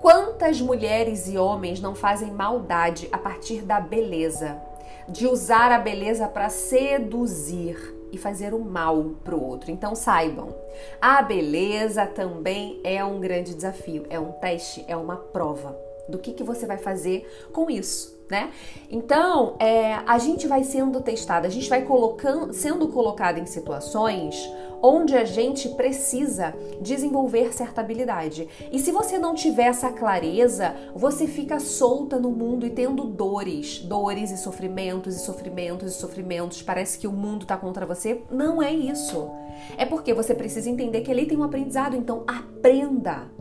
Quantas 0.03 0.59
mulheres 0.59 1.29
e 1.29 1.37
homens 1.37 1.79
não 1.79 1.95
fazem 1.95 2.29
maldade 2.29 3.07
a 3.09 3.17
partir 3.17 3.61
da 3.61 3.79
beleza? 3.79 4.61
De 5.07 5.25
usar 5.25 5.71
a 5.71 5.79
beleza 5.79 6.27
para 6.27 6.49
seduzir 6.49 7.77
e 8.11 8.17
fazer 8.17 8.53
o 8.53 8.59
mal 8.59 9.11
para 9.23 9.33
o 9.33 9.41
outro. 9.41 9.71
Então 9.71 9.95
saibam, 9.95 10.53
a 10.99 11.21
beleza 11.21 12.05
também 12.05 12.81
é 12.83 13.01
um 13.01 13.21
grande 13.21 13.55
desafio, 13.55 14.05
é 14.09 14.19
um 14.19 14.33
teste, 14.33 14.83
é 14.89 14.97
uma 14.97 15.15
prova 15.15 15.73
do 16.09 16.19
que, 16.19 16.33
que 16.33 16.43
você 16.43 16.65
vai 16.65 16.77
fazer 16.77 17.25
com 17.53 17.71
isso 17.71 18.12
né? 18.29 18.51
Então, 18.89 19.55
é, 19.59 19.95
a 20.05 20.17
gente 20.17 20.47
vai 20.47 20.63
sendo 20.63 21.01
testada, 21.01 21.47
a 21.47 21.51
gente 21.51 21.69
vai 21.69 21.83
colocando, 21.83 22.53
sendo 22.53 22.87
colocado 22.87 23.37
em 23.37 23.45
situações 23.45 24.49
onde 24.85 25.15
a 25.15 25.23
gente 25.23 25.69
precisa 25.69 26.53
desenvolver 26.81 27.53
certa 27.53 27.79
habilidade. 27.79 28.49
E 28.69 28.77
se 28.79 28.91
você 28.91 29.17
não 29.17 29.33
tiver 29.33 29.67
essa 29.67 29.89
clareza, 29.89 30.75
você 30.93 31.25
fica 31.25 31.57
solta 31.57 32.19
no 32.19 32.29
mundo 32.29 32.65
e 32.65 32.69
tendo 32.69 33.05
dores, 33.05 33.79
dores 33.79 34.29
e 34.29 34.37
sofrimentos 34.37 35.15
e 35.15 35.19
sofrimentos 35.19 35.93
e 35.93 35.95
sofrimentos. 35.95 36.61
Parece 36.61 36.99
que 36.99 37.07
o 37.07 37.13
mundo 37.13 37.45
tá 37.45 37.55
contra 37.55 37.85
você. 37.85 38.23
Não 38.29 38.61
é 38.61 38.73
isso. 38.73 39.31
É 39.77 39.85
porque 39.85 40.13
você 40.13 40.35
precisa 40.35 40.69
entender 40.69 40.99
que 40.99 41.09
ele 41.09 41.25
tem 41.25 41.37
um 41.37 41.43
aprendizado, 41.43 41.95
então 41.95 42.25
aprenda 42.27 43.31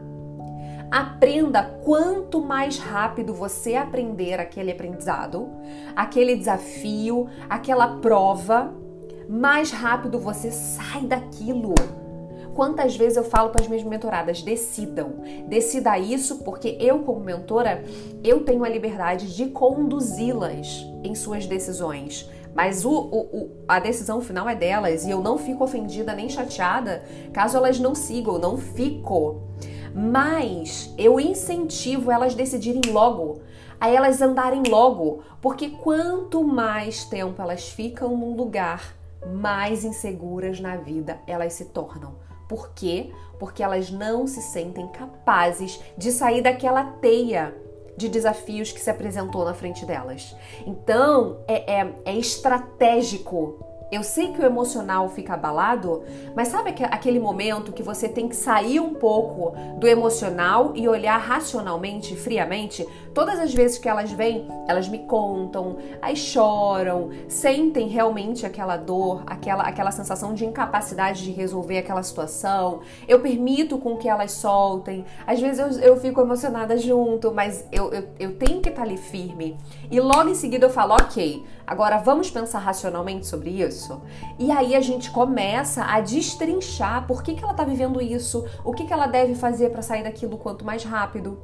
Aprenda 0.93 1.63
quanto 1.83 2.39
mais 2.39 2.77
rápido 2.77 3.33
você 3.33 3.77
aprender 3.77 4.39
aquele 4.39 4.71
aprendizado, 4.71 5.49
aquele 5.97 6.37
desafio, 6.37 7.31
aquela 7.49 7.97
prova, 7.97 8.75
mais 9.27 9.71
rápido 9.71 10.19
você 10.19 10.51
sai 10.51 11.01
daquilo. 11.07 11.75
Quantas 12.55 12.95
vezes 12.95 13.17
eu 13.17 13.25
falo 13.25 13.49
para 13.49 13.63
as 13.63 13.69
minhas 13.69 13.83
mentoradas, 13.83 14.43
decidam. 14.43 15.15
Decida 15.49 15.99
isso 15.99 16.45
porque 16.45 16.77
eu 16.79 16.99
como 16.99 17.21
mentora, 17.21 17.83
eu 18.23 18.45
tenho 18.45 18.63
a 18.63 18.69
liberdade 18.69 19.35
de 19.35 19.47
conduzi-las 19.47 20.87
em 21.03 21.15
suas 21.15 21.47
decisões. 21.47 22.29
Mas 22.55 22.85
o, 22.85 22.91
o, 22.91 23.21
o, 23.21 23.51
a 23.67 23.81
decisão 23.81 24.21
final 24.21 24.47
é 24.47 24.55
delas 24.55 25.07
e 25.07 25.11
eu 25.11 25.23
não 25.23 25.39
fico 25.39 25.65
ofendida 25.65 26.13
nem 26.13 26.29
chateada 26.29 27.03
caso 27.33 27.57
elas 27.57 27.81
não 27.81 27.95
sigam, 27.95 28.39
não 28.39 28.59
fico 28.59 29.41
mas 29.95 30.93
eu 30.97 31.19
incentivo 31.21 32.11
elas 32.11 32.35
decidirem 32.35 32.93
logo, 32.93 33.41
a 33.81 33.89
elas 33.89 34.23
andarem 34.23 34.63
logo, 34.69 35.23
porque 35.41 35.71
quanto 35.71 36.45
mais 36.45 37.05
tempo 37.05 37.41
elas 37.43 37.69
ficam 37.69 38.17
num 38.17 38.37
lugar, 38.37 38.95
mais 39.35 39.85
inseguras 39.85 40.61
na 40.61 40.77
vida 40.77 41.19
elas 41.27 41.53
se 41.55 41.67
tornam. 41.67 42.15
Por 42.49 42.73
quê? 42.75 43.13
Porque 43.39 43.63
elas 43.63 43.91
não 43.91 44.27
se 44.27 44.43
sentem 44.43 44.87
capazes 44.89 45.81
de 45.97 46.13
sair 46.13 46.43
daquela 46.43 46.85
teia 46.85 47.55
de 47.97 48.09
desafios 48.09 48.73
que 48.73 48.81
se 48.81 48.91
apresentou 48.91 49.45
na 49.45 49.55
frente 49.55 49.85
delas. 49.85 50.35
Então, 50.67 51.39
é, 51.47 51.81
é, 51.81 51.95
é 52.05 52.17
estratégico 52.17 53.72
eu 53.93 54.03
sei 54.03 54.33
que 54.33 54.41
o 54.41 54.45
emocional 54.45 55.07
fica 55.11 55.35
abalado, 55.35 56.03
mas 56.35 56.49
sabe 56.49 56.75
aquele 56.91 57.21
momento 57.21 57.73
que 57.73 57.83
você 57.83 58.09
tem 58.09 58.27
que 58.27 58.35
sair 58.35 58.81
um 58.81 58.95
pouco 58.95 59.55
do 59.79 59.87
emocional 59.87 60.73
e 60.75 60.89
olhar 60.89 61.19
racionalmente, 61.19 62.17
friamente? 62.17 62.89
Todas 63.13 63.39
as 63.39 63.53
vezes 63.53 63.77
que 63.77 63.87
elas 63.87 64.11
vêm, 64.11 64.49
elas 64.67 64.89
me 64.89 65.01
contam, 65.01 65.77
aí 66.01 66.17
choram, 66.17 67.11
sentem 67.29 67.87
realmente 67.89 68.47
aquela 68.47 68.79
dor, 68.79 69.25
aquela, 69.27 69.65
aquela 69.65 69.91
sensação 69.91 70.33
de 70.33 70.47
incapacidade 70.47 71.23
de 71.23 71.31
resolver 71.31 71.77
aquela 71.77 72.03
situação. 72.03 72.81
Eu 73.07 73.21
permito 73.21 73.77
com 73.77 73.99
que 73.99 74.09
elas 74.09 74.33
soltem. 74.33 75.05
Às 75.27 75.39
vezes 75.39 75.59
eu, 75.59 75.83
eu 75.83 76.01
fico 76.01 76.19
emocionada 76.23 76.79
junto, 76.79 77.31
mas 77.31 77.69
eu, 77.71 77.93
eu, 77.93 78.09
eu 78.19 78.37
tenho 78.39 78.63
que 78.63 78.71
estar 78.71 78.85
ali 78.85 78.97
firme. 78.97 79.59
E 79.91 80.01
logo 80.01 80.31
em 80.31 80.35
seguida 80.35 80.65
eu 80.65 80.71
falo, 80.71 80.95
ok, 80.95 81.45
agora 81.73 81.97
vamos 81.99 82.31
pensar 82.31 82.59
racionalmente 82.59 83.27
sobre 83.27 83.51
isso? 83.51 84.03
E 84.39 84.51
aí 84.51 84.77
a 84.77 84.81
gente 84.81 85.11
começa 85.11 85.83
a 85.83 86.01
destrinchar 86.01 87.07
por 87.07 87.23
que, 87.23 87.35
que 87.35 87.43
ela 87.43 87.53
está 87.53 87.65
vivendo 87.65 88.01
isso, 88.01 88.45
o 88.63 88.73
que, 88.73 88.85
que 88.85 88.93
ela 88.93 89.07
deve 89.07 89.35
fazer 89.35 89.71
para 89.71 89.81
sair 89.81 90.05
daquilo 90.05 90.37
quanto 90.37 90.65
mais 90.65 90.85
rápido. 90.85 91.41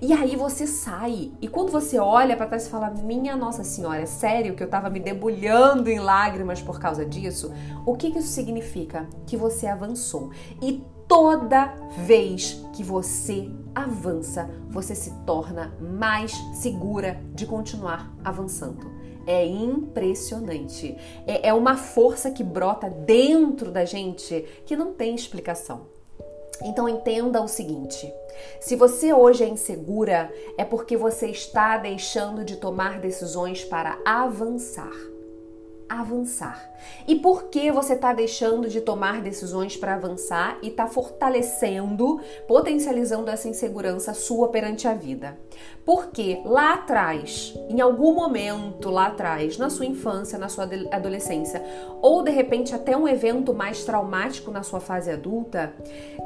E 0.00 0.12
aí 0.12 0.36
você 0.36 0.66
sai. 0.66 1.32
E 1.40 1.48
quando 1.48 1.70
você 1.70 1.98
olha 1.98 2.36
para 2.36 2.46
trás 2.46 2.66
e 2.66 2.70
fala: 2.70 2.90
Minha 2.90 3.36
Nossa 3.36 3.64
Senhora, 3.64 4.00
é 4.00 4.06
sério 4.06 4.54
que 4.54 4.62
eu 4.62 4.70
tava 4.70 4.88
me 4.88 5.00
debulhando 5.00 5.90
em 5.90 5.98
lágrimas 5.98 6.62
por 6.62 6.78
causa 6.78 7.04
disso? 7.04 7.52
O 7.84 7.96
que, 7.96 8.12
que 8.12 8.18
isso 8.20 8.28
significa? 8.28 9.08
Que 9.26 9.36
você 9.36 9.66
avançou. 9.66 10.30
E 10.62 10.82
toda 11.08 11.74
vez 12.06 12.64
que 12.72 12.84
você 12.84 13.50
avança, 13.74 14.48
você 14.68 14.94
se 14.94 15.10
torna 15.26 15.74
mais 15.80 16.32
segura 16.54 17.20
de 17.34 17.44
continuar 17.44 18.14
avançando. 18.24 19.07
É 19.28 19.44
impressionante. 19.44 20.96
É, 21.26 21.48
é 21.50 21.52
uma 21.52 21.76
força 21.76 22.30
que 22.30 22.42
brota 22.42 22.88
dentro 22.88 23.70
da 23.70 23.84
gente 23.84 24.42
que 24.64 24.74
não 24.74 24.94
tem 24.94 25.14
explicação. 25.14 25.82
Então 26.62 26.88
entenda 26.88 27.42
o 27.42 27.46
seguinte: 27.46 28.10
se 28.58 28.74
você 28.74 29.12
hoje 29.12 29.44
é 29.44 29.48
insegura, 29.48 30.32
é 30.56 30.64
porque 30.64 30.96
você 30.96 31.26
está 31.26 31.76
deixando 31.76 32.42
de 32.42 32.56
tomar 32.56 33.00
decisões 33.00 33.62
para 33.64 33.98
avançar 34.04 34.90
avançar. 35.88 36.70
E 37.06 37.16
por 37.16 37.44
que 37.44 37.70
você 37.70 37.94
está 37.94 38.12
deixando 38.12 38.68
de 38.68 38.80
tomar 38.80 39.20
decisões 39.20 39.76
para 39.76 39.94
avançar 39.94 40.58
e 40.62 40.68
está 40.68 40.86
fortalecendo, 40.86 42.20
potencializando 42.46 43.30
essa 43.30 43.48
insegurança 43.48 44.14
sua 44.14 44.48
perante 44.48 44.86
a 44.86 44.94
vida? 44.94 45.38
Porque 45.84 46.42
lá 46.44 46.74
atrás, 46.74 47.54
em 47.68 47.80
algum 47.80 48.12
momento 48.12 48.90
lá 48.90 49.06
atrás, 49.06 49.56
na 49.56 49.70
sua 49.70 49.86
infância, 49.86 50.38
na 50.38 50.48
sua 50.48 50.68
adolescência, 50.92 51.62
ou 52.02 52.22
de 52.22 52.30
repente 52.30 52.74
até 52.74 52.96
um 52.96 53.08
evento 53.08 53.54
mais 53.54 53.84
traumático 53.84 54.50
na 54.50 54.62
sua 54.62 54.80
fase 54.80 55.10
adulta, 55.10 55.72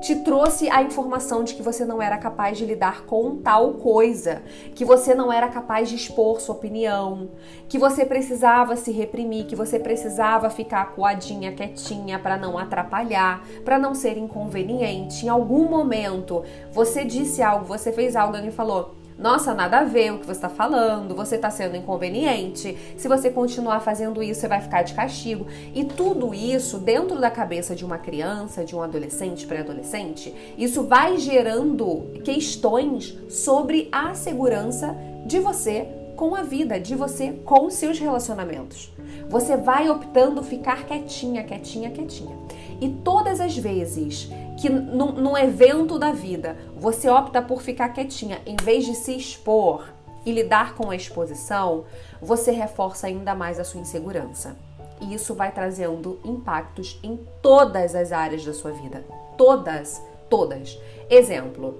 te 0.00 0.16
trouxe 0.16 0.68
a 0.68 0.82
informação 0.82 1.44
de 1.44 1.54
que 1.54 1.62
você 1.62 1.84
não 1.84 2.02
era 2.02 2.18
capaz 2.18 2.58
de 2.58 2.66
lidar 2.66 3.06
com 3.06 3.36
tal 3.36 3.74
coisa, 3.74 4.42
que 4.74 4.84
você 4.84 5.14
não 5.14 5.32
era 5.32 5.48
capaz 5.48 5.88
de 5.88 5.94
expor 5.94 6.40
sua 6.40 6.56
opinião, 6.56 7.30
que 7.68 7.78
você 7.78 8.04
precisava 8.04 8.74
se 8.74 8.90
reprimir, 8.90 9.46
que 9.46 9.54
você 9.54 9.78
precisava 9.78 10.41
ficar 10.50 10.92
coadinha, 10.92 11.52
quietinha 11.52 12.18
para 12.18 12.36
não 12.36 12.58
atrapalhar, 12.58 13.44
para 13.64 13.78
não 13.78 13.94
ser 13.94 14.16
inconveniente. 14.16 15.26
Em 15.26 15.28
algum 15.28 15.68
momento 15.68 16.42
você 16.72 17.04
disse 17.04 17.42
algo, 17.42 17.64
você 17.64 17.92
fez 17.92 18.16
algo, 18.16 18.36
alguém 18.36 18.50
falou: 18.50 18.94
nossa, 19.18 19.54
nada 19.54 19.78
a 19.78 19.84
ver 19.84 20.12
o 20.12 20.18
que 20.18 20.26
você 20.26 20.32
está 20.32 20.48
falando, 20.48 21.14
você 21.14 21.36
está 21.36 21.50
sendo 21.50 21.76
inconveniente. 21.76 22.76
Se 22.96 23.06
você 23.06 23.30
continuar 23.30 23.80
fazendo 23.80 24.22
isso, 24.22 24.40
você 24.40 24.48
vai 24.48 24.60
ficar 24.60 24.82
de 24.82 24.94
castigo. 24.94 25.46
E 25.74 25.84
tudo 25.84 26.34
isso, 26.34 26.78
dentro 26.78 27.20
da 27.20 27.30
cabeça 27.30 27.74
de 27.74 27.84
uma 27.84 27.98
criança, 27.98 28.64
de 28.64 28.74
um 28.74 28.82
adolescente, 28.82 29.46
pré-adolescente, 29.46 30.34
isso 30.58 30.82
vai 30.84 31.18
gerando 31.18 32.10
questões 32.24 33.16
sobre 33.28 33.88
a 33.92 34.14
segurança 34.14 34.96
de 35.24 35.38
você 35.38 35.86
com 36.16 36.34
a 36.34 36.42
vida, 36.42 36.78
de 36.78 36.94
você 36.94 37.32
com 37.44 37.70
seus 37.70 37.98
relacionamentos. 37.98 38.91
Você 39.28 39.56
vai 39.56 39.88
optando 39.88 40.42
ficar 40.42 40.84
quietinha, 40.84 41.42
quietinha, 41.44 41.90
quietinha. 41.90 42.36
E 42.80 42.88
todas 42.88 43.40
as 43.40 43.56
vezes 43.56 44.28
que 44.58 44.68
num, 44.68 45.36
evento 45.36 45.98
da 45.98 46.12
vida 46.12 46.56
você 46.76 47.08
opta 47.08 47.40
por 47.40 47.62
ficar 47.62 47.88
quietinha 47.90 48.40
em 48.44 48.56
vez 48.56 48.84
de 48.84 48.94
se 48.94 49.16
expor 49.16 49.88
e 50.24 50.32
lidar 50.32 50.74
com 50.74 50.90
a 50.90 50.96
exposição, 50.96 51.84
você 52.20 52.50
reforça 52.52 53.06
ainda 53.06 53.34
mais 53.34 53.58
a 53.58 53.64
sua 53.64 53.80
insegurança. 53.80 54.56
E 55.00 55.14
isso 55.14 55.34
vai 55.34 55.50
trazendo 55.50 56.20
impactos 56.24 56.98
em 57.02 57.18
todas 57.40 57.94
as 57.94 58.12
áreas 58.12 58.44
da 58.44 58.52
sua 58.52 58.70
vida. 58.70 59.04
Todas, 59.36 60.00
todas. 60.28 60.78
Exemplo, 61.10 61.76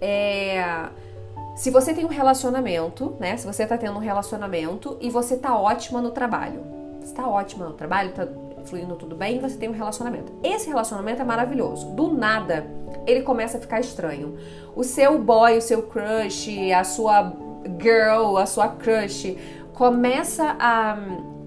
é, 0.00 0.88
se 1.54 1.70
você 1.70 1.94
tem 1.94 2.04
um 2.04 2.08
relacionamento, 2.08 3.16
né? 3.18 3.36
Se 3.38 3.46
você 3.46 3.66
tá 3.66 3.78
tendo 3.78 3.96
um 3.96 4.00
relacionamento 4.00 4.98
e 5.00 5.08
você 5.08 5.38
tá 5.38 5.58
ótima 5.58 6.02
no 6.02 6.10
trabalho. 6.10 6.75
Você 7.06 7.14
tá 7.14 7.28
ótima 7.28 7.66
no 7.66 7.72
trabalho, 7.72 8.10
tá 8.10 8.26
fluindo 8.64 8.96
tudo 8.96 9.14
bem, 9.14 9.38
você 9.38 9.56
tem 9.56 9.68
um 9.68 9.72
relacionamento. 9.72 10.32
Esse 10.42 10.66
relacionamento 10.66 11.22
é 11.22 11.24
maravilhoso. 11.24 11.92
Do 11.92 12.12
nada, 12.12 12.66
ele 13.06 13.22
começa 13.22 13.58
a 13.58 13.60
ficar 13.60 13.78
estranho. 13.78 14.36
O 14.74 14.82
seu 14.82 15.16
boy, 15.16 15.56
o 15.56 15.62
seu 15.62 15.84
crush, 15.84 16.72
a 16.72 16.82
sua 16.82 17.32
girl, 17.80 18.36
a 18.36 18.44
sua 18.44 18.70
crush 18.70 19.38
começa 19.72 20.56
a 20.58 20.98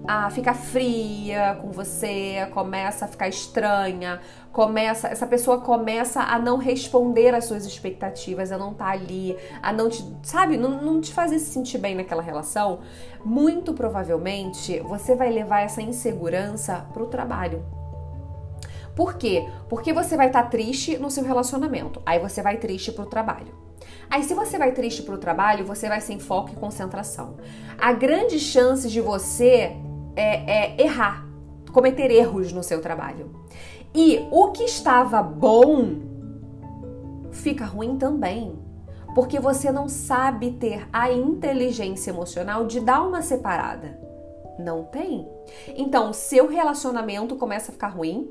a 0.06 0.30
ficar 0.30 0.54
fria 0.54 1.58
com 1.60 1.70
você, 1.70 2.48
começa 2.52 3.04
a 3.04 3.08
ficar 3.08 3.28
estranha, 3.28 4.20
começa, 4.52 5.08
essa 5.08 5.26
pessoa 5.26 5.60
começa 5.60 6.20
a 6.20 6.38
não 6.38 6.56
responder 6.56 7.34
às 7.34 7.44
suas 7.44 7.66
expectativas, 7.66 8.50
a 8.50 8.58
não 8.58 8.72
estar 8.72 8.86
tá 8.86 8.90
ali, 8.90 9.36
a 9.62 9.72
não 9.72 9.88
te, 9.88 10.04
sabe, 10.22 10.56
não, 10.56 10.82
não 10.82 11.00
te 11.00 11.12
fazer 11.12 11.38
se 11.38 11.52
sentir 11.52 11.78
bem 11.78 11.94
naquela 11.94 12.22
relação, 12.22 12.80
muito 13.24 13.72
provavelmente 13.74 14.80
você 14.80 15.14
vai 15.14 15.30
levar 15.30 15.60
essa 15.60 15.82
insegurança 15.82 16.86
para 16.92 17.02
o 17.02 17.06
trabalho. 17.06 17.64
Por 18.96 19.14
quê? 19.14 19.48
Porque 19.68 19.92
você 19.92 20.16
vai 20.16 20.26
estar 20.26 20.42
tá 20.42 20.48
triste 20.48 20.98
no 20.98 21.10
seu 21.10 21.24
relacionamento, 21.24 22.02
aí 22.04 22.18
você 22.18 22.42
vai 22.42 22.56
triste 22.56 22.90
para 22.92 23.04
o 23.04 23.08
trabalho. 23.08 23.70
Aí, 24.10 24.24
se 24.24 24.34
você 24.34 24.58
vai 24.58 24.72
triste 24.72 25.02
para 25.04 25.14
o 25.14 25.18
trabalho, 25.18 25.64
você 25.64 25.88
vai 25.88 26.00
sem 26.00 26.18
foco 26.18 26.50
e 26.50 26.56
concentração. 26.56 27.36
A 27.78 27.92
grande 27.92 28.40
chance 28.40 28.88
de 28.88 29.00
você 29.00 29.76
é, 30.16 30.74
é 30.74 30.82
errar, 30.82 31.26
cometer 31.72 32.10
erros 32.10 32.52
no 32.52 32.62
seu 32.62 32.80
trabalho. 32.80 33.30
E 33.94 34.26
o 34.30 34.52
que 34.52 34.64
estava 34.64 35.22
bom 35.22 35.96
fica 37.32 37.64
ruim 37.64 37.96
também. 37.96 38.58
Porque 39.14 39.40
você 39.40 39.72
não 39.72 39.88
sabe 39.88 40.52
ter 40.52 40.86
a 40.92 41.10
inteligência 41.10 42.10
emocional 42.10 42.66
de 42.66 42.78
dar 42.78 43.02
uma 43.02 43.22
separada. 43.22 43.98
Não 44.58 44.84
tem. 44.84 45.26
Então, 45.68 46.10
o 46.10 46.14
seu 46.14 46.46
relacionamento 46.46 47.34
começa 47.34 47.70
a 47.70 47.72
ficar 47.72 47.88
ruim. 47.88 48.30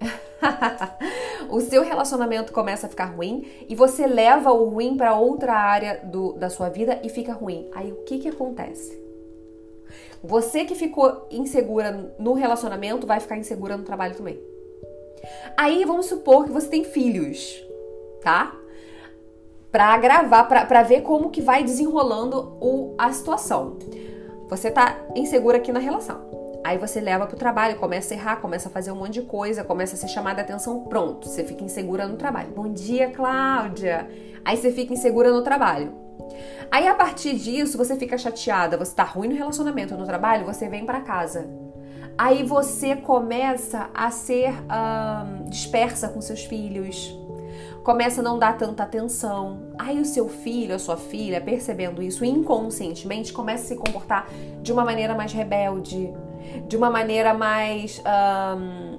o 1.50 1.60
seu 1.60 1.82
relacionamento 1.82 2.52
começa 2.52 2.86
a 2.86 2.90
ficar 2.90 3.06
ruim 3.06 3.46
e 3.68 3.74
você 3.74 4.06
leva 4.06 4.52
o 4.52 4.70
ruim 4.70 4.96
para 4.96 5.16
outra 5.16 5.54
área 5.54 6.00
do, 6.04 6.32
da 6.32 6.48
sua 6.48 6.68
vida 6.68 7.00
e 7.02 7.08
fica 7.08 7.32
ruim. 7.32 7.68
Aí 7.74 7.92
o 7.92 8.02
que 8.04 8.18
que 8.18 8.28
acontece? 8.28 9.07
Você 10.22 10.64
que 10.64 10.74
ficou 10.74 11.26
insegura 11.30 12.14
no 12.18 12.32
relacionamento 12.32 13.06
vai 13.06 13.20
ficar 13.20 13.36
insegura 13.36 13.76
no 13.76 13.84
trabalho 13.84 14.14
também. 14.14 14.38
Aí 15.56 15.84
vamos 15.84 16.06
supor 16.06 16.44
que 16.44 16.52
você 16.52 16.68
tem 16.68 16.84
filhos, 16.84 17.64
tá? 18.22 18.54
Pra 19.70 19.96
gravar, 19.98 20.44
pra, 20.44 20.64
pra 20.64 20.82
ver 20.82 21.02
como 21.02 21.30
que 21.30 21.42
vai 21.42 21.62
desenrolando 21.62 22.56
o, 22.60 22.94
a 22.96 23.12
situação. 23.12 23.78
Você 24.48 24.70
tá 24.70 24.96
insegura 25.14 25.58
aqui 25.58 25.70
na 25.70 25.78
relação. 25.78 26.26
Aí 26.64 26.76
você 26.76 27.00
leva 27.00 27.26
pro 27.26 27.36
trabalho, 27.36 27.78
começa 27.78 28.12
a 28.12 28.16
errar, 28.16 28.36
começa 28.40 28.68
a 28.68 28.72
fazer 28.72 28.90
um 28.90 28.96
monte 28.96 29.14
de 29.14 29.22
coisa, 29.22 29.64
começa 29.64 29.94
a 29.94 29.98
ser 29.98 30.08
chamada 30.08 30.40
a 30.40 30.44
atenção, 30.44 30.84
pronto, 30.84 31.28
você 31.28 31.44
fica 31.44 31.62
insegura 31.64 32.06
no 32.06 32.16
trabalho. 32.16 32.50
Bom 32.54 32.68
dia, 32.68 33.10
Cláudia. 33.10 34.08
Aí 34.44 34.56
você 34.56 34.72
fica 34.72 34.92
insegura 34.92 35.30
no 35.30 35.42
trabalho. 35.42 35.92
Aí 36.70 36.86
a 36.86 36.94
partir 36.94 37.36
disso 37.36 37.78
você 37.78 37.96
fica 37.96 38.18
chateada, 38.18 38.76
você 38.76 38.94
tá 38.94 39.04
ruim 39.04 39.28
no 39.28 39.34
relacionamento, 39.34 39.96
no 39.96 40.04
trabalho, 40.04 40.44
você 40.44 40.68
vem 40.68 40.84
para 40.84 41.00
casa 41.00 41.48
aí 42.18 42.42
você 42.42 42.96
começa 42.96 43.88
a 43.94 44.10
ser 44.10 44.52
dispersa 45.46 46.08
com 46.08 46.20
seus 46.20 46.44
filhos, 46.44 47.16
começa 47.84 48.20
a 48.20 48.24
não 48.24 48.38
dar 48.38 48.58
tanta 48.58 48.82
atenção. 48.82 49.68
Aí 49.78 50.00
o 50.00 50.04
seu 50.04 50.28
filho, 50.28 50.74
a 50.74 50.78
sua 50.80 50.96
filha, 50.96 51.40
percebendo 51.40 52.02
isso 52.02 52.24
inconscientemente, 52.24 53.32
começa 53.32 53.64
a 53.64 53.66
se 53.68 53.76
comportar 53.76 54.28
de 54.60 54.72
uma 54.72 54.84
maneira 54.84 55.14
mais 55.14 55.32
rebelde, 55.32 56.12
de 56.66 56.76
uma 56.76 56.90
maneira 56.90 57.32
mais 57.32 58.02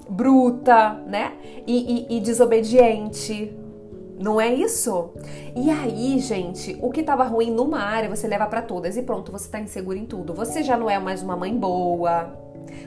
bruta, 0.09 0.93
né? 1.05 1.33
E, 1.67 2.07
e, 2.09 2.17
e 2.17 2.19
desobediente. 2.21 3.53
Não 4.19 4.39
é 4.39 4.53
isso? 4.53 5.11
E 5.55 5.69
aí, 5.69 6.19
gente, 6.19 6.77
o 6.81 6.91
que 6.91 7.01
tava 7.01 7.23
ruim 7.23 7.51
numa 7.51 7.79
área, 7.79 8.09
você 8.09 8.27
leva 8.27 8.45
para 8.47 8.61
todas 8.61 8.97
e 8.97 9.01
pronto, 9.01 9.31
você 9.31 9.49
tá 9.49 9.59
insegura 9.61 9.97
em 9.97 10.05
tudo. 10.05 10.33
Você 10.33 10.61
já 10.61 10.77
não 10.77 10.89
é 10.89 10.99
mais 10.99 11.23
uma 11.23 11.37
mãe 11.37 11.57
boa, 11.57 12.37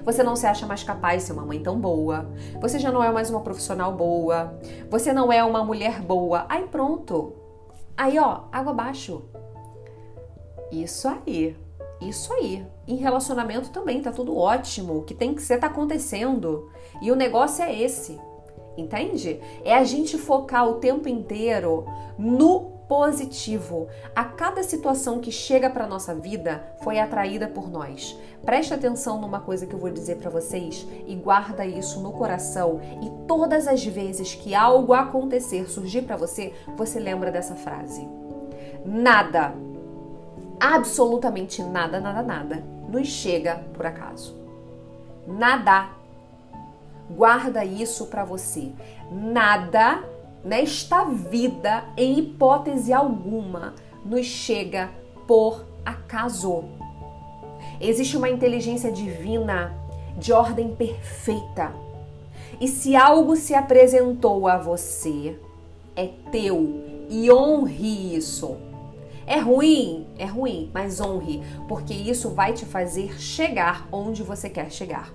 você 0.05 0.23
não 0.23 0.37
se 0.37 0.47
acha 0.47 0.67
mais 0.67 0.83
capaz 0.83 1.23
de 1.23 1.27
ser 1.29 1.33
uma 1.33 1.47
mãe 1.47 1.63
tão 1.63 1.79
boa. 1.81 2.31
Você 2.61 2.79
já 2.79 2.91
não 2.91 3.03
é 3.03 3.11
mais 3.11 3.31
uma 3.31 3.41
profissional 3.41 3.93
boa. 3.93 4.59
Você 4.91 5.13
não 5.13 5.33
é 5.33 5.43
uma 5.43 5.65
mulher 5.65 6.01
boa. 6.03 6.45
Aí 6.49 6.67
pronto. 6.67 7.33
Aí, 7.97 8.19
ó, 8.19 8.43
água 8.51 8.73
abaixo. 8.73 9.25
Isso 10.71 11.09
aí. 11.09 11.57
Isso 12.01 12.33
aí. 12.33 12.67
Em 12.87 12.97
relacionamento 12.97 13.71
também 13.71 14.03
tá 14.03 14.11
tudo 14.11 14.37
ótimo. 14.37 14.99
O 14.99 15.03
que 15.03 15.15
tem 15.15 15.35
que 15.35 15.43
ser 15.43 15.59
tá 15.59 15.69
acontecendo. 15.69 16.71
E 17.01 17.11
o 17.11 17.17
negócio 17.17 17.65
é 17.65 17.75
esse. 17.81 18.19
Entende? 18.77 19.41
É 19.65 19.75
a 19.75 19.85
gente 19.85 20.17
focar 20.17 20.69
o 20.69 20.75
tempo 20.75 21.09
inteiro 21.09 21.87
no 22.19 22.73
positivo. 22.89 23.89
A 24.15 24.23
cada 24.25 24.63
situação 24.63 25.19
que 25.19 25.33
chega 25.33 25.71
para 25.71 25.87
nossa 25.87 26.15
vida 26.15 26.63
foi 26.83 26.99
atraída 26.99 27.49
por 27.49 27.71
nós. 27.71 28.19
Preste 28.45 28.75
atenção 28.75 29.21
numa 29.21 29.41
coisa 29.41 29.67
que 29.67 29.75
eu 29.75 29.79
vou 29.79 29.91
dizer 29.91 30.17
para 30.17 30.29
vocês 30.29 30.87
e 31.07 31.15
guarda 31.15 31.65
isso 31.65 32.01
no 32.01 32.13
coração. 32.13 32.81
E 33.03 33.27
todas 33.27 33.67
as 33.67 33.85
vezes 33.85 34.35
que 34.35 34.55
algo 34.55 34.93
acontecer, 34.93 35.71
surgir 35.71 36.03
para 36.03 36.17
você, 36.17 36.53
você 36.77 36.99
lembra 36.99 37.31
dessa 37.31 37.55
frase. 37.55 38.07
Nada, 38.85 39.55
absolutamente 40.61 41.63
nada, 41.63 42.01
nada, 42.01 42.23
nada, 42.23 42.65
nos 42.89 43.09
chega 43.09 43.65
por 43.75 43.87
acaso. 43.87 44.37
Nada. 45.27 46.02
Guarda 47.17 47.65
isso 47.65 48.07
para 48.07 48.25
você. 48.25 48.73
Nada 49.11 50.03
nesta 50.45 51.05
vida, 51.05 51.85
em 51.97 52.19
hipótese 52.19 52.93
alguma, 52.93 53.75
nos 54.05 54.27
chega 54.27 54.91
por 55.27 55.65
acaso. 55.85 56.65
Existe 57.81 58.17
uma 58.17 58.29
inteligência 58.29 58.91
divina 58.91 59.77
de 60.17 60.33
ordem 60.33 60.75
perfeita. 60.75 61.73
E 62.61 62.69
se 62.69 62.95
algo 62.95 63.35
se 63.37 63.55
apresentou 63.55 64.47
a 64.47 64.57
você, 64.57 65.39
é 65.97 66.09
teu 66.31 66.85
e 67.09 67.31
honre 67.31 68.17
isso. 68.17 68.57
É 69.27 69.39
ruim, 69.39 70.07
é 70.19 70.25
ruim, 70.25 70.71
mas 70.75 71.01
honre, 71.01 71.43
porque 71.69 71.95
isso 71.95 72.31
vai 72.31 72.53
te 72.53 72.65
fazer 72.65 73.21
chegar 73.21 73.87
onde 73.93 74.23
você 74.23 74.51
quer 74.51 74.71
chegar. 74.71 75.13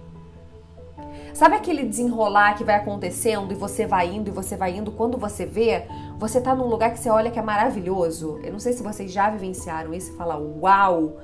Sabe 1.38 1.56
aquele 1.56 1.84
desenrolar 1.84 2.58
que 2.58 2.64
vai 2.64 2.74
acontecendo 2.74 3.52
e 3.52 3.56
você 3.56 3.86
vai 3.86 4.08
indo 4.08 4.28
e 4.28 4.32
você 4.32 4.58
vai 4.58 4.76
indo? 4.76 4.92
Quando 4.92 5.20
você 5.20 5.46
vê, 5.46 5.84
você 6.18 6.42
tá 6.42 6.56
num 6.56 6.66
lugar 6.66 6.92
que 6.92 7.00
você 7.00 7.12
olha 7.12 7.30
que 7.30 7.38
é 7.38 7.44
maravilhoso. 7.44 8.40
Eu 8.44 8.52
não 8.52 8.60
sei 8.60 8.74
se 8.74 8.82
vocês 8.82 9.12
já 9.12 9.30
vivenciaram 9.30 9.94
isso 9.94 10.12
e 10.12 10.16
falam, 10.16 10.58
uau, 10.60 11.18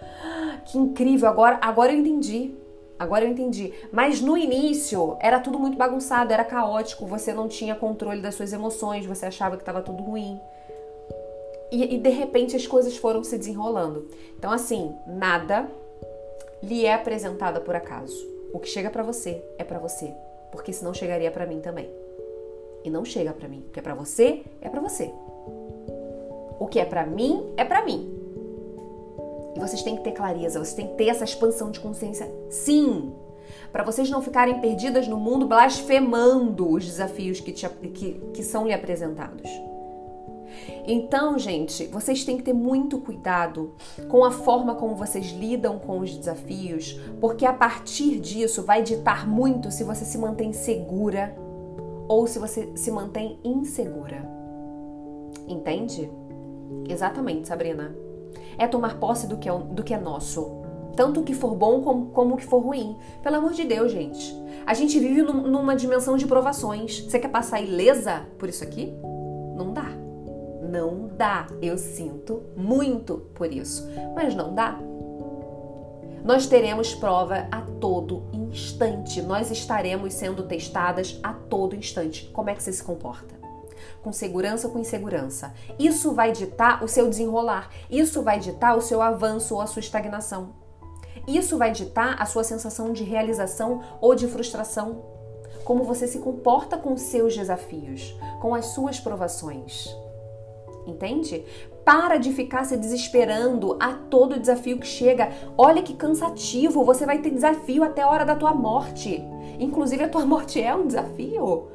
que 0.66 0.78
incrível, 0.78 1.28
agora, 1.28 1.58
agora 1.60 1.92
eu 1.92 1.98
entendi. 1.98 2.54
Agora 3.00 3.26
eu 3.26 3.32
entendi. 3.32 3.74
Mas 3.92 4.22
no 4.22 4.38
início 4.38 5.18
era 5.20 5.40
tudo 5.40 5.58
muito 5.58 5.80
bagunçado, 5.80 6.32
era 6.32 6.46
caótico, 6.46 7.08
você 7.08 7.34
não 7.34 7.48
tinha 7.48 7.74
controle 7.74 8.22
das 8.22 8.36
suas 8.36 8.54
emoções, 8.54 9.08
você 9.08 9.26
achava 9.26 9.56
que 9.56 9.64
estava 9.64 9.82
tudo 9.82 10.04
ruim. 10.04 10.40
E, 11.72 11.96
e 11.96 11.98
de 11.98 12.10
repente 12.12 12.56
as 12.56 12.68
coisas 12.68 12.96
foram 12.96 13.24
se 13.24 13.36
desenrolando. 13.36 14.08
Então, 14.38 14.52
assim, 14.52 14.94
nada 15.08 15.68
lhe 16.62 16.86
é 16.86 16.94
apresentada 16.94 17.60
por 17.60 17.76
acaso. 17.76 18.32
O 18.54 18.60
que 18.60 18.70
chega 18.70 18.92
para 18.92 19.02
você 19.02 19.44
é 19.58 19.64
para 19.64 19.80
você, 19.80 20.14
porque 20.52 20.72
senão 20.72 20.94
chegaria 20.94 21.32
para 21.32 21.48
mim 21.48 21.60
também. 21.60 21.90
E 22.84 22.90
não 22.90 23.04
chega 23.04 23.34
para 23.34 23.48
mim. 23.48 23.66
O 23.68 23.72
que 23.72 23.80
é 23.80 23.82
para 23.82 23.96
você 23.96 24.44
é 24.62 24.70
para 24.70 24.80
você. 24.80 25.12
O 26.60 26.68
que 26.68 26.80
é 26.80 26.86
para 26.86 27.06
mim 27.06 27.52
é 27.58 27.66
para 27.66 27.84
mim. 27.84 28.14
E 29.56 29.60
vocês 29.60 29.82
têm 29.82 29.96
que 29.96 30.04
ter 30.04 30.12
clareza, 30.12 30.60
vocês 30.60 30.76
têm 30.76 30.88
que 30.88 30.96
ter 30.96 31.08
essa 31.08 31.24
expansão 31.24 31.72
de 31.72 31.80
consciência, 31.80 32.32
sim, 32.50 33.14
para 33.72 33.84
vocês 33.84 34.10
não 34.10 34.22
ficarem 34.22 34.62
perdidas 34.62 35.08
no 35.08 35.18
mundo 35.18 35.48
blasfemando 35.48 36.70
os 36.70 36.86
desafios 36.86 37.40
que, 37.40 37.52
te, 37.52 37.68
que, 37.70 38.14
que 38.34 38.44
são 38.44 38.68
lhe 38.68 38.74
apresentados. 38.74 39.50
Então, 40.86 41.38
gente, 41.40 41.88
vocês 41.88 42.24
têm 42.26 42.38
que 42.38 42.44
ter 42.44 42.54
muito 42.54 43.00
cuidado 43.00 43.74
com 44.10 44.24
a 44.24 44.32
forma 44.32 44.76
como 44.76 44.96
vocês 44.96 45.32
lidam 45.32 45.80
com 45.80 46.00
os 46.00 46.16
desafios, 46.16 47.00
porque 47.20 47.46
a 47.46 47.54
partir 47.54 48.20
disso 48.20 48.64
vai 48.64 48.84
ditar 48.84 49.28
muito 49.28 49.72
se 49.72 49.84
você 49.84 50.04
se 50.04 50.18
mantém 50.18 50.52
segura 50.52 51.36
ou 52.08 52.28
se 52.28 52.40
você 52.40 52.72
se 52.76 52.92
mantém 52.92 53.40
insegura. 53.44 54.28
Entende? 55.48 56.10
Exatamente, 56.88 57.48
Sabrina. 57.48 57.96
É 58.58 58.68
tomar 58.68 59.00
posse 59.00 59.28
do 59.28 59.38
que 59.38 59.50
é, 59.50 59.58
do 59.58 59.84
que 59.84 59.94
é 59.94 60.00
nosso. 60.00 60.64
Tanto 60.96 61.22
o 61.22 61.24
que 61.24 61.34
for 61.34 61.56
bom 61.56 61.82
como, 61.82 62.36
o 62.36 62.38
que 62.38 62.46
for 62.46 62.60
ruim. 62.60 62.96
Pelo 63.22 63.38
amor 63.38 63.54
de 63.54 63.64
Deus, 63.64 63.92
gente. 63.92 64.36
A 64.66 64.74
gente 64.74 65.00
vive 65.00 65.22
num, 65.24 65.48
numa 65.48 65.76
dimensão 65.76 66.18
de 66.18 66.28
provações. 66.28 67.00
Você 67.02 67.20
quer 67.20 67.30
passar 67.30 67.62
ilesa 67.62 68.28
por 68.38 68.48
isso 68.48 68.64
aqui? 68.64 68.94
Não 70.74 71.08
dá. 71.16 71.46
Eu 71.62 71.78
sinto 71.78 72.42
muito 72.58 73.20
por 73.36 73.54
isso. 73.54 73.88
Mas 74.16 74.34
não 74.34 74.56
dá. 74.56 74.80
Nós 76.24 76.48
teremos 76.48 76.96
prova 76.96 77.48
a 77.52 77.62
todo 77.80 78.24
instante. 78.34 79.22
Nós 79.22 79.52
estaremos 79.52 80.16
sendo 80.16 80.48
testadas 80.48 81.20
a 81.22 81.32
todo 81.32 81.76
instante. 81.76 82.26
Como 82.34 82.50
é 82.50 82.56
que 82.56 82.64
você 82.64 82.74
se 82.74 82.84
comporta? 82.84 83.36
Com 84.02 84.12
segurança 84.12 84.66
ou 84.66 84.74
com 84.74 84.80
insegurança? 84.80 85.54
Isso 85.78 86.12
vai 86.12 86.32
ditar 86.32 86.84
o 86.84 86.88
seu 86.88 87.08
desenrolar. 87.08 87.70
Isso 87.88 88.24
vai 88.24 88.40
ditar 88.40 88.76
o 88.76 88.82
seu 88.82 89.00
avanço 89.00 89.54
ou 89.54 89.62
a 89.62 89.68
sua 89.68 89.80
estagnação. 89.80 90.56
Isso 91.28 91.56
vai 91.56 91.72
ditar 91.72 92.20
a 92.20 92.26
sua 92.26 92.44
sensação 92.44 92.92
de 92.92 93.04
realização 93.04 93.84
ou 94.02 94.16
de 94.16 94.28
frustração. 94.28 95.06
Como 95.64 95.84
você 95.84 96.08
se 96.08 96.18
comporta 96.18 96.80
com 96.80 96.98
seus 96.98 97.36
desafios, 97.36 98.18
com 98.42 98.56
as 98.56 98.66
suas 98.66 99.00
provações. 99.00 99.96
Entende? 100.86 101.46
Para 101.86 102.18
de 102.18 102.32
ficar 102.34 102.66
se 102.66 102.78
desesperando 102.78 103.78
a 103.80 103.94
todo 103.94 104.40
desafio 104.40 104.80
que 104.80 104.88
chega. 104.88 105.32
Olha 105.58 105.82
que 105.82 105.94
cansativo, 105.94 106.84
você 106.84 107.06
vai 107.06 107.20
ter 107.20 107.30
desafio 107.30 107.84
até 107.84 108.02
a 108.02 108.10
hora 108.10 108.26
da 108.26 108.36
tua 108.36 108.54
morte. 108.54 109.24
Inclusive 109.60 110.04
a 110.04 110.10
tua 110.10 110.26
morte 110.28 110.62
é 110.62 110.76
um 110.76 110.88
desafio. 110.88 111.68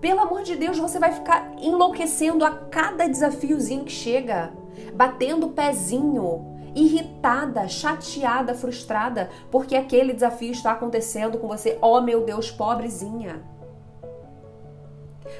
Pelo 0.00 0.20
amor 0.20 0.42
de 0.42 0.54
Deus, 0.54 0.78
você 0.78 0.98
vai 0.98 1.12
ficar 1.12 1.54
enlouquecendo 1.60 2.44
a 2.44 2.50
cada 2.52 3.08
desafiozinho 3.08 3.84
que 3.84 3.90
chega, 3.90 4.52
batendo 4.94 5.46
o 5.46 5.50
pezinho, 5.50 6.56
irritada, 6.74 7.66
chateada, 7.66 8.54
frustrada, 8.54 9.28
porque 9.50 9.74
aquele 9.74 10.12
desafio 10.12 10.52
está 10.52 10.72
acontecendo 10.72 11.38
com 11.38 11.48
você. 11.48 11.76
Oh, 11.82 12.00
meu 12.00 12.24
Deus, 12.24 12.48
pobrezinha. 12.50 13.42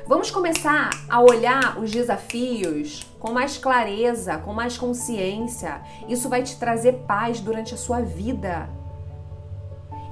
Vamos 0.07 0.31
começar 0.31 0.91
a 1.09 1.21
olhar 1.21 1.79
os 1.79 1.91
desafios 1.91 3.07
com 3.19 3.33
mais 3.33 3.59
clareza, 3.59 4.39
com 4.39 4.53
mais 4.53 4.79
consciência. 4.79 5.81
Isso 6.09 6.29
vai 6.29 6.43
te 6.43 6.57
trazer 6.59 7.05
paz 7.07 7.41
durante 7.41 7.75
a 7.75 7.77
sua 7.77 8.01
vida. 8.01 8.69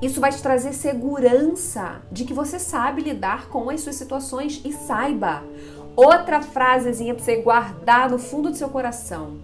Isso 0.01 0.21
vai 0.21 0.31
te 0.31 0.43
trazer 0.43 0.75
segurança 0.75 2.03
de 2.13 2.25
que 2.25 2.35
você 2.35 2.59
sabe 2.59 3.03
lidar 3.03 3.49
com 3.49 3.71
as 3.71 3.81
suas 3.81 3.97
situações 3.97 4.61
e 4.65 4.73
saiba. 4.73 5.43
Outra 5.97 6.43
frasezinha 6.43 7.15
para 7.15 7.25
você 7.25 7.37
guardar 7.37 8.11
no 8.11 8.19
fundo 8.19 8.51
do 8.51 8.57
seu 8.57 8.69
coração. 8.69 9.39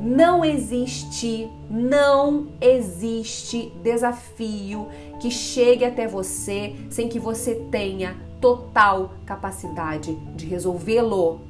Não 0.00 0.42
existe, 0.42 1.50
não 1.68 2.48
existe 2.60 3.70
desafio 3.82 4.88
que 5.20 5.30
chegue 5.30 5.84
até 5.84 6.06
você 6.06 6.74
sem 6.88 7.08
que 7.08 7.18
você 7.18 7.56
tenha 7.70 8.16
total 8.40 9.12
capacidade 9.26 10.14
de 10.34 10.46
resolvê-lo. 10.46 11.40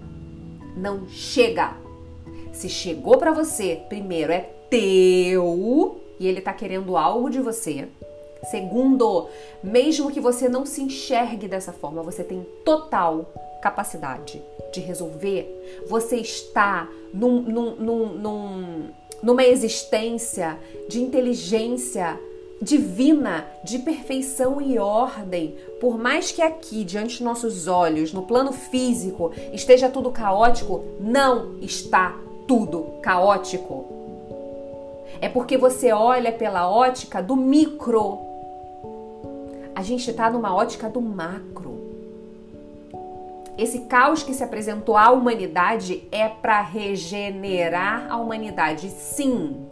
Não 0.77 1.09
chega. 1.09 1.77
Se 2.53 2.69
chegou 2.69 3.19
para 3.19 3.33
você, 3.33 3.83
primeiro 3.89 4.33
é 4.33 4.41
teu 4.71 6.01
e 6.19 6.27
ele 6.27 6.41
tá 6.41 6.53
querendo 6.53 6.97
algo 6.97 7.31
de 7.31 7.41
você. 7.41 7.89
Segundo, 8.51 9.29
mesmo 9.63 10.11
que 10.11 10.21
você 10.21 10.49
não 10.49 10.65
se 10.65 10.83
enxergue 10.83 11.49
dessa 11.49 11.73
forma, 11.73 12.03
você 12.03 12.23
tem 12.23 12.47
total 12.65 13.27
capacidade 13.61 14.41
de 14.73 14.81
resolver, 14.81 15.83
você 15.89 16.17
está 16.17 16.89
num, 17.13 17.43
num, 17.43 17.75
num, 17.75 18.91
numa 19.23 19.45
existência 19.45 20.59
de 20.89 21.03
inteligência 21.03 22.19
divina, 22.61 23.47
de 23.63 23.79
perfeição 23.79 24.61
e 24.61 24.79
ordem. 24.79 25.57
Por 25.81 25.99
mais 25.99 26.33
que 26.33 26.43
aqui, 26.43 26.85
diante 26.85 27.17
dos 27.17 27.21
nossos 27.21 27.67
olhos, 27.69 28.13
no 28.13 28.23
plano 28.23 28.53
físico, 28.53 29.33
esteja 29.53 29.89
tudo 29.89 30.11
caótico, 30.11 30.85
não 31.01 31.59
está 31.61 32.17
tudo 32.47 32.99
caótico. 33.01 33.87
É 35.21 35.29
porque 35.29 35.57
você 35.57 35.93
olha 35.93 36.33
pela 36.33 36.69
ótica 36.69 37.23
do 37.23 37.37
micro. 37.37 38.19
A 39.75 39.83
gente 39.83 40.11
está 40.11 40.31
numa 40.31 40.55
ótica 40.55 40.89
do 40.89 41.01
macro. 41.01 41.79
Esse 43.57 43.81
caos 43.81 44.23
que 44.23 44.35
se 44.35 44.45
apresentou 44.45 44.97
à 44.97 45.11
humanidade 45.11 46.05
é 46.13 46.29
para 46.29 46.61
regenerar 46.61 48.07
a 48.09 48.17
humanidade, 48.17 48.89
sim. 48.89 49.67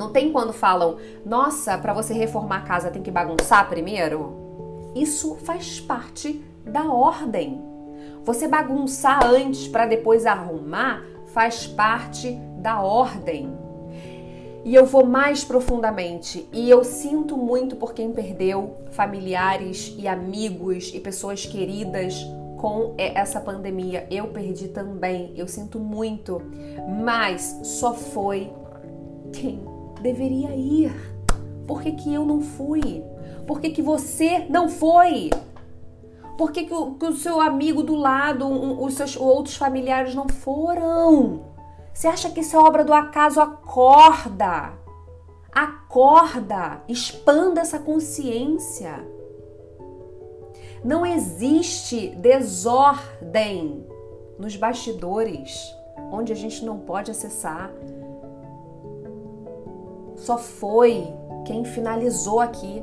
Não 0.00 0.08
tem 0.08 0.32
quando 0.32 0.50
falam, 0.54 0.96
nossa, 1.26 1.76
para 1.76 1.92
você 1.92 2.14
reformar 2.14 2.56
a 2.56 2.62
casa 2.62 2.90
tem 2.90 3.02
que 3.02 3.10
bagunçar 3.10 3.68
primeiro? 3.68 4.34
Isso 4.96 5.34
faz 5.44 5.78
parte 5.78 6.42
da 6.64 6.90
ordem. 6.90 7.60
Você 8.24 8.48
bagunçar 8.48 9.22
antes 9.26 9.68
para 9.68 9.84
depois 9.84 10.24
arrumar 10.24 11.04
faz 11.34 11.66
parte 11.66 12.32
da 12.56 12.80
ordem. 12.80 13.54
E 14.64 14.74
eu 14.74 14.86
vou 14.86 15.04
mais 15.04 15.44
profundamente, 15.44 16.48
e 16.50 16.70
eu 16.70 16.82
sinto 16.82 17.36
muito 17.36 17.76
por 17.76 17.92
quem 17.92 18.10
perdeu 18.10 18.78
familiares 18.92 19.94
e 19.98 20.08
amigos 20.08 20.92
e 20.94 21.00
pessoas 21.00 21.44
queridas 21.44 22.14
com 22.56 22.94
essa 22.96 23.38
pandemia. 23.38 24.06
Eu 24.10 24.28
perdi 24.28 24.68
também, 24.68 25.34
eu 25.36 25.46
sinto 25.46 25.78
muito, 25.78 26.40
mas 27.04 27.60
só 27.64 27.92
foi 27.92 28.50
quem 29.32 29.69
deveria 30.00 30.54
ir. 30.54 30.92
Por 31.66 31.82
que, 31.82 31.92
que 31.92 32.12
eu 32.12 32.24
não 32.24 32.40
fui? 32.40 33.04
Por 33.46 33.60
que, 33.60 33.70
que 33.70 33.82
você 33.82 34.46
não 34.48 34.68
foi? 34.68 35.30
Por 36.36 36.52
que, 36.52 36.64
que, 36.64 36.74
o, 36.74 36.94
que 36.94 37.06
o 37.06 37.12
seu 37.12 37.40
amigo 37.40 37.82
do 37.82 37.94
lado, 37.94 38.46
um, 38.46 38.82
os 38.82 38.94
seus 38.94 39.16
outros 39.16 39.56
familiares 39.56 40.14
não 40.14 40.28
foram? 40.28 41.44
Você 41.92 42.08
acha 42.08 42.30
que 42.30 42.40
isso 42.40 42.56
é 42.56 42.58
obra 42.58 42.84
do 42.84 42.94
acaso? 42.94 43.40
Acorda! 43.40 44.72
Acorda! 45.52 46.82
Expanda 46.88 47.60
essa 47.60 47.78
consciência. 47.78 49.06
Não 50.82 51.04
existe 51.04 52.08
desordem 52.16 53.86
nos 54.38 54.56
bastidores, 54.56 55.60
onde 56.10 56.32
a 56.32 56.36
gente 56.36 56.64
não 56.64 56.78
pode 56.78 57.10
acessar. 57.10 57.70
Só 60.20 60.36
foi 60.36 61.06
quem 61.46 61.64
finalizou 61.64 62.40
aqui. 62.40 62.82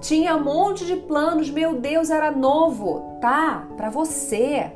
Tinha 0.00 0.36
um 0.36 0.44
monte 0.44 0.84
de 0.84 0.96
planos, 0.96 1.50
meu 1.50 1.80
Deus, 1.80 2.10
era 2.10 2.30
novo. 2.30 3.18
Tá, 3.20 3.66
para 3.76 3.88
você. 3.88 4.70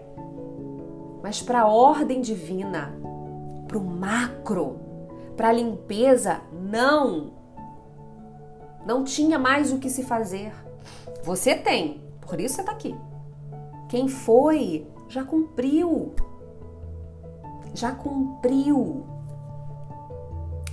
Mas 1.23 1.42
para 1.42 1.62
a 1.62 1.68
ordem 1.68 2.23
divina, 2.23 2.94
para 3.66 3.77
o 3.77 3.85
macro, 3.85 4.81
para 5.37 5.51
a 5.51 5.53
limpeza, 5.53 6.40
não. 6.53 7.33
Não 8.87 9.05
tinha 9.05 9.38
mais 9.38 9.71
o 9.71 9.79
que 9.79 9.90
se 9.90 10.03
fazer. 10.03 10.53
Você 11.23 11.55
tem, 11.55 12.01
por 12.23 12.40
isso 12.40 12.55
você 12.55 12.61
está 12.62 12.73
aqui. 12.73 12.97
Quem 13.90 14.09
foi 14.09 14.87
já 15.09 15.25
cumpriu. 15.25 16.14
Já 17.75 17.92
cumpriu. 17.92 19.05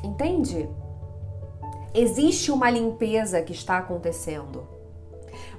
Entende? 0.02 0.70
Existe 1.96 2.52
uma 2.52 2.70
limpeza 2.70 3.42
que 3.42 3.54
está 3.54 3.78
acontecendo. 3.78 4.68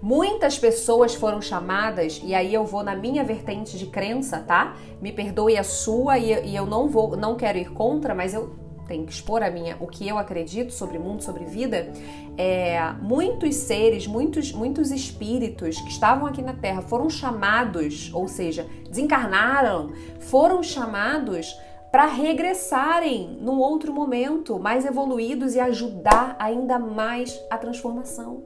Muitas 0.03 0.59
pessoas 0.59 1.15
foram 1.15 1.41
chamadas, 1.41 2.21
e 2.23 2.35
aí 2.35 2.53
eu 2.53 2.67
vou 2.67 2.83
na 2.83 2.95
minha 2.95 3.25
vertente 3.25 3.79
de 3.79 3.87
crença, 3.87 4.39
tá? 4.41 4.77
Me 5.01 5.11
perdoe 5.11 5.57
a 5.57 5.65
sua 5.65 6.19
e 6.19 6.55
eu 6.55 6.67
não 6.67 6.89
vou, 6.89 7.17
não 7.17 7.37
quero 7.37 7.57
ir 7.57 7.73
contra, 7.73 8.15
mas 8.15 8.35
eu 8.35 8.55
tenho 8.87 9.05
que 9.05 9.13
expor 9.13 9.43
a 9.43 9.51
minha, 9.51 9.77
o 9.81 9.87
que 9.87 10.07
eu 10.07 10.17
acredito 10.17 10.73
sobre 10.73 10.99
mundo, 10.99 11.23
sobre 11.23 11.45
vida, 11.45 11.91
é, 12.37 12.93
muitos 13.01 13.57
seres, 13.57 14.07
muitos, 14.07 14.53
muitos 14.53 14.91
espíritos 14.91 15.81
que 15.81 15.89
estavam 15.89 16.27
aqui 16.27 16.41
na 16.41 16.53
Terra 16.53 16.83
foram 16.83 17.11
chamados, 17.11 18.11
ou 18.13 18.29
seja, 18.29 18.67
desencarnaram, 18.89 19.91
foram 20.21 20.63
chamados 20.63 21.57
para 21.97 22.05
regressarem 22.05 23.39
num 23.41 23.59
outro 23.59 23.91
momento, 23.91 24.59
mais 24.59 24.85
evoluídos 24.85 25.55
e 25.55 25.61
ajudar 25.61 26.37
ainda 26.39 26.79
mais 26.79 27.43
a 27.49 27.57
transformação. 27.57 28.45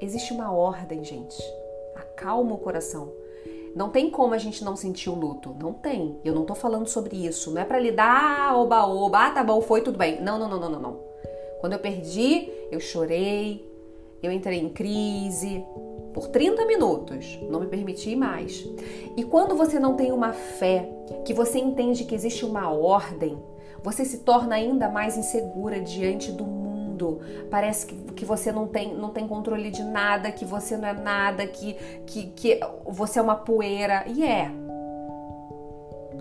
Existe 0.00 0.32
uma 0.32 0.52
ordem, 0.52 1.04
gente. 1.04 1.40
Acalma 1.94 2.56
o 2.56 2.58
coração. 2.58 3.12
Não 3.76 3.90
tem 3.90 4.10
como 4.10 4.34
a 4.34 4.38
gente 4.38 4.64
não 4.64 4.74
sentir 4.74 5.08
o 5.08 5.14
luto. 5.14 5.54
Não 5.56 5.72
tem. 5.72 6.18
Eu 6.24 6.34
não 6.34 6.44
tô 6.44 6.56
falando 6.56 6.88
sobre 6.88 7.14
isso. 7.24 7.52
Não 7.52 7.62
é 7.62 7.64
para 7.64 7.78
lidar, 7.78 8.58
oba, 8.58 8.84
oba, 8.84 9.26
ah, 9.26 9.30
tá 9.30 9.44
bom, 9.44 9.60
foi, 9.60 9.82
tudo 9.82 9.96
bem. 9.96 10.20
Não, 10.20 10.36
não, 10.36 10.48
não, 10.48 10.58
não, 10.58 10.70
não, 10.70 10.80
não. 10.80 11.00
Quando 11.60 11.74
eu 11.74 11.78
perdi, 11.78 12.50
eu 12.72 12.80
chorei, 12.80 13.64
eu 14.20 14.32
entrei 14.32 14.58
em 14.58 14.68
crise 14.68 15.64
por 16.14 16.28
30 16.28 16.64
minutos, 16.64 17.40
não 17.50 17.58
me 17.58 17.66
permiti 17.66 18.14
mais. 18.14 18.64
E 19.16 19.24
quando 19.24 19.56
você 19.56 19.80
não 19.80 19.94
tem 19.96 20.12
uma 20.12 20.32
fé, 20.32 20.88
que 21.24 21.34
você 21.34 21.58
entende 21.58 22.04
que 22.04 22.14
existe 22.14 22.44
uma 22.44 22.70
ordem, 22.70 23.36
você 23.82 24.04
se 24.04 24.18
torna 24.18 24.54
ainda 24.54 24.88
mais 24.88 25.16
insegura 25.16 25.80
diante 25.80 26.30
do 26.30 26.44
mundo. 26.44 27.20
Parece 27.50 27.86
que, 27.86 27.94
que 28.12 28.24
você 28.24 28.52
não 28.52 28.68
tem, 28.68 28.94
não 28.94 29.10
tem 29.10 29.26
controle 29.26 29.70
de 29.72 29.82
nada, 29.82 30.30
que 30.30 30.44
você 30.44 30.76
não 30.76 30.88
é 30.88 30.94
nada, 30.94 31.46
que, 31.48 31.74
que, 32.06 32.26
que 32.28 32.60
você 32.86 33.18
é 33.18 33.22
uma 33.22 33.36
poeira. 33.36 34.04
E 34.06 34.22
é. 34.24 34.50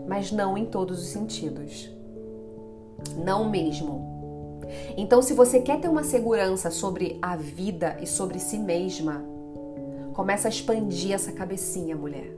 Mas 0.08 0.32
não 0.32 0.58
em 0.58 0.66
todos 0.66 1.00
os 1.00 1.10
sentidos. 1.10 1.90
Não 3.16 3.48
mesmo. 3.48 4.12
Então, 4.98 5.22
se 5.22 5.34
você 5.34 5.60
quer 5.60 5.80
ter 5.80 5.88
uma 5.88 6.04
segurança 6.04 6.72
sobre 6.72 7.20
a 7.22 7.36
vida 7.36 7.98
e 8.02 8.08
sobre 8.08 8.40
si 8.40 8.58
mesma, 8.58 9.33
começa 10.14 10.48
a 10.48 10.50
expandir 10.50 11.14
essa 11.14 11.32
cabecinha, 11.32 11.96
mulher. 11.96 12.32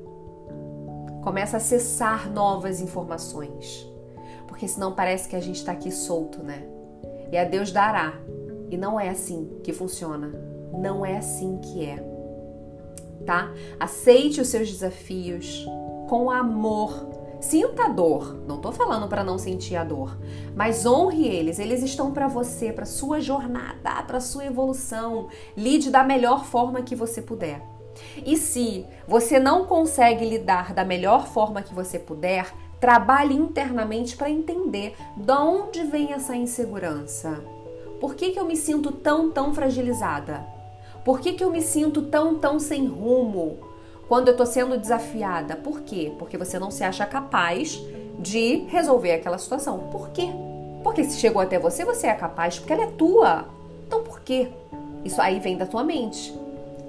Começa 1.23 1.57
a 1.57 1.59
acessar 1.59 2.31
novas 2.31 2.81
informações. 2.81 3.85
Porque 4.47 4.67
senão 4.67 4.93
parece 4.93 5.27
que 5.27 5.35
a 5.35 5.39
gente 5.39 5.57
está 5.57 5.71
aqui 5.71 5.91
solto, 5.91 6.41
né? 6.43 6.67
E 7.31 7.38
a 7.38 7.43
Deus 7.43 7.71
dará. 7.71 8.13
E 8.69 8.77
não 8.77 8.99
é 8.99 9.09
assim 9.09 9.59
que 9.63 9.73
funciona. 9.73 10.31
Não 10.73 11.05
é 11.05 11.17
assim 11.17 11.57
que 11.57 11.85
é. 11.85 12.03
Tá? 13.25 13.51
Aceite 13.79 14.39
os 14.39 14.49
seus 14.49 14.69
desafios 14.69 15.65
com 16.07 16.29
amor 16.29 17.14
Sinta 17.45 17.84
a 17.84 17.89
dor. 17.89 18.43
Não 18.47 18.58
tô 18.58 18.71
falando 18.71 19.08
para 19.08 19.23
não 19.23 19.38
sentir 19.38 19.75
a 19.75 19.84
dor, 19.84 20.17
mas 20.55 20.84
honre 20.84 21.27
eles. 21.27 21.60
Eles 21.60 21.84
estão 21.84 22.12
para 22.12 22.27
você, 22.27 22.73
para 22.73 22.88
sua 22.88 23.21
jornada, 23.21 24.01
para 24.01 24.19
sua 24.19 24.45
evolução. 24.45 25.27
Lide 25.55 25.91
da 25.91 26.03
melhor 26.03 26.43
forma 26.43 26.81
que 26.81 26.95
você 26.95 27.21
puder. 27.21 27.62
E 28.25 28.36
se 28.36 28.84
você 29.08 29.38
não 29.38 29.65
consegue 29.65 30.25
lidar 30.25 30.73
da 30.73 30.84
melhor 30.84 31.27
forma 31.27 31.62
que 31.62 31.71
você 31.71 31.99
puder, 31.99 32.51
trabalhe 32.79 33.36
internamente 33.36 34.17
para 34.17 34.27
entender 34.27 34.95
de 35.15 35.31
onde 35.31 35.84
vem 35.84 36.13
essa 36.13 36.36
insegurança. 36.36 37.43
Por 38.01 38.15
que, 38.15 38.31
que 38.31 38.39
eu 38.39 38.45
me 38.45 38.55
sinto 38.55 38.91
tão, 38.91 39.29
tão 39.29 39.53
fragilizada? 39.53 40.43
Por 41.03 41.19
que, 41.19 41.34
que 41.34 41.43
eu 41.43 41.51
me 41.51 41.62
sinto 41.62 42.01
tão, 42.01 42.39
tão 42.39 42.60
sem 42.60 42.88
rumo? 42.88 43.60
Quando 44.07 44.27
eu 44.27 44.31
estou 44.33 44.45
sendo 44.45 44.77
desafiada. 44.77 45.55
Por 45.55 45.81
quê? 45.81 46.13
Porque 46.17 46.37
você 46.37 46.59
não 46.59 46.71
se 46.71 46.83
acha 46.83 47.05
capaz 47.05 47.81
de 48.19 48.65
resolver 48.67 49.13
aquela 49.13 49.37
situação. 49.37 49.89
Por 49.91 50.09
quê? 50.09 50.29
Porque 50.83 51.03
se 51.03 51.19
chegou 51.19 51.41
até 51.41 51.57
você, 51.57 51.83
você 51.83 52.07
é 52.07 52.13
capaz, 52.13 52.59
porque 52.59 52.73
ela 52.73 52.83
é 52.83 52.91
tua. 52.91 53.45
Então 53.87 54.03
por 54.03 54.21
quê? 54.21 54.49
Isso 55.03 55.21
aí 55.21 55.39
vem 55.39 55.57
da 55.57 55.65
tua 55.65 55.83
mente. 55.83 56.33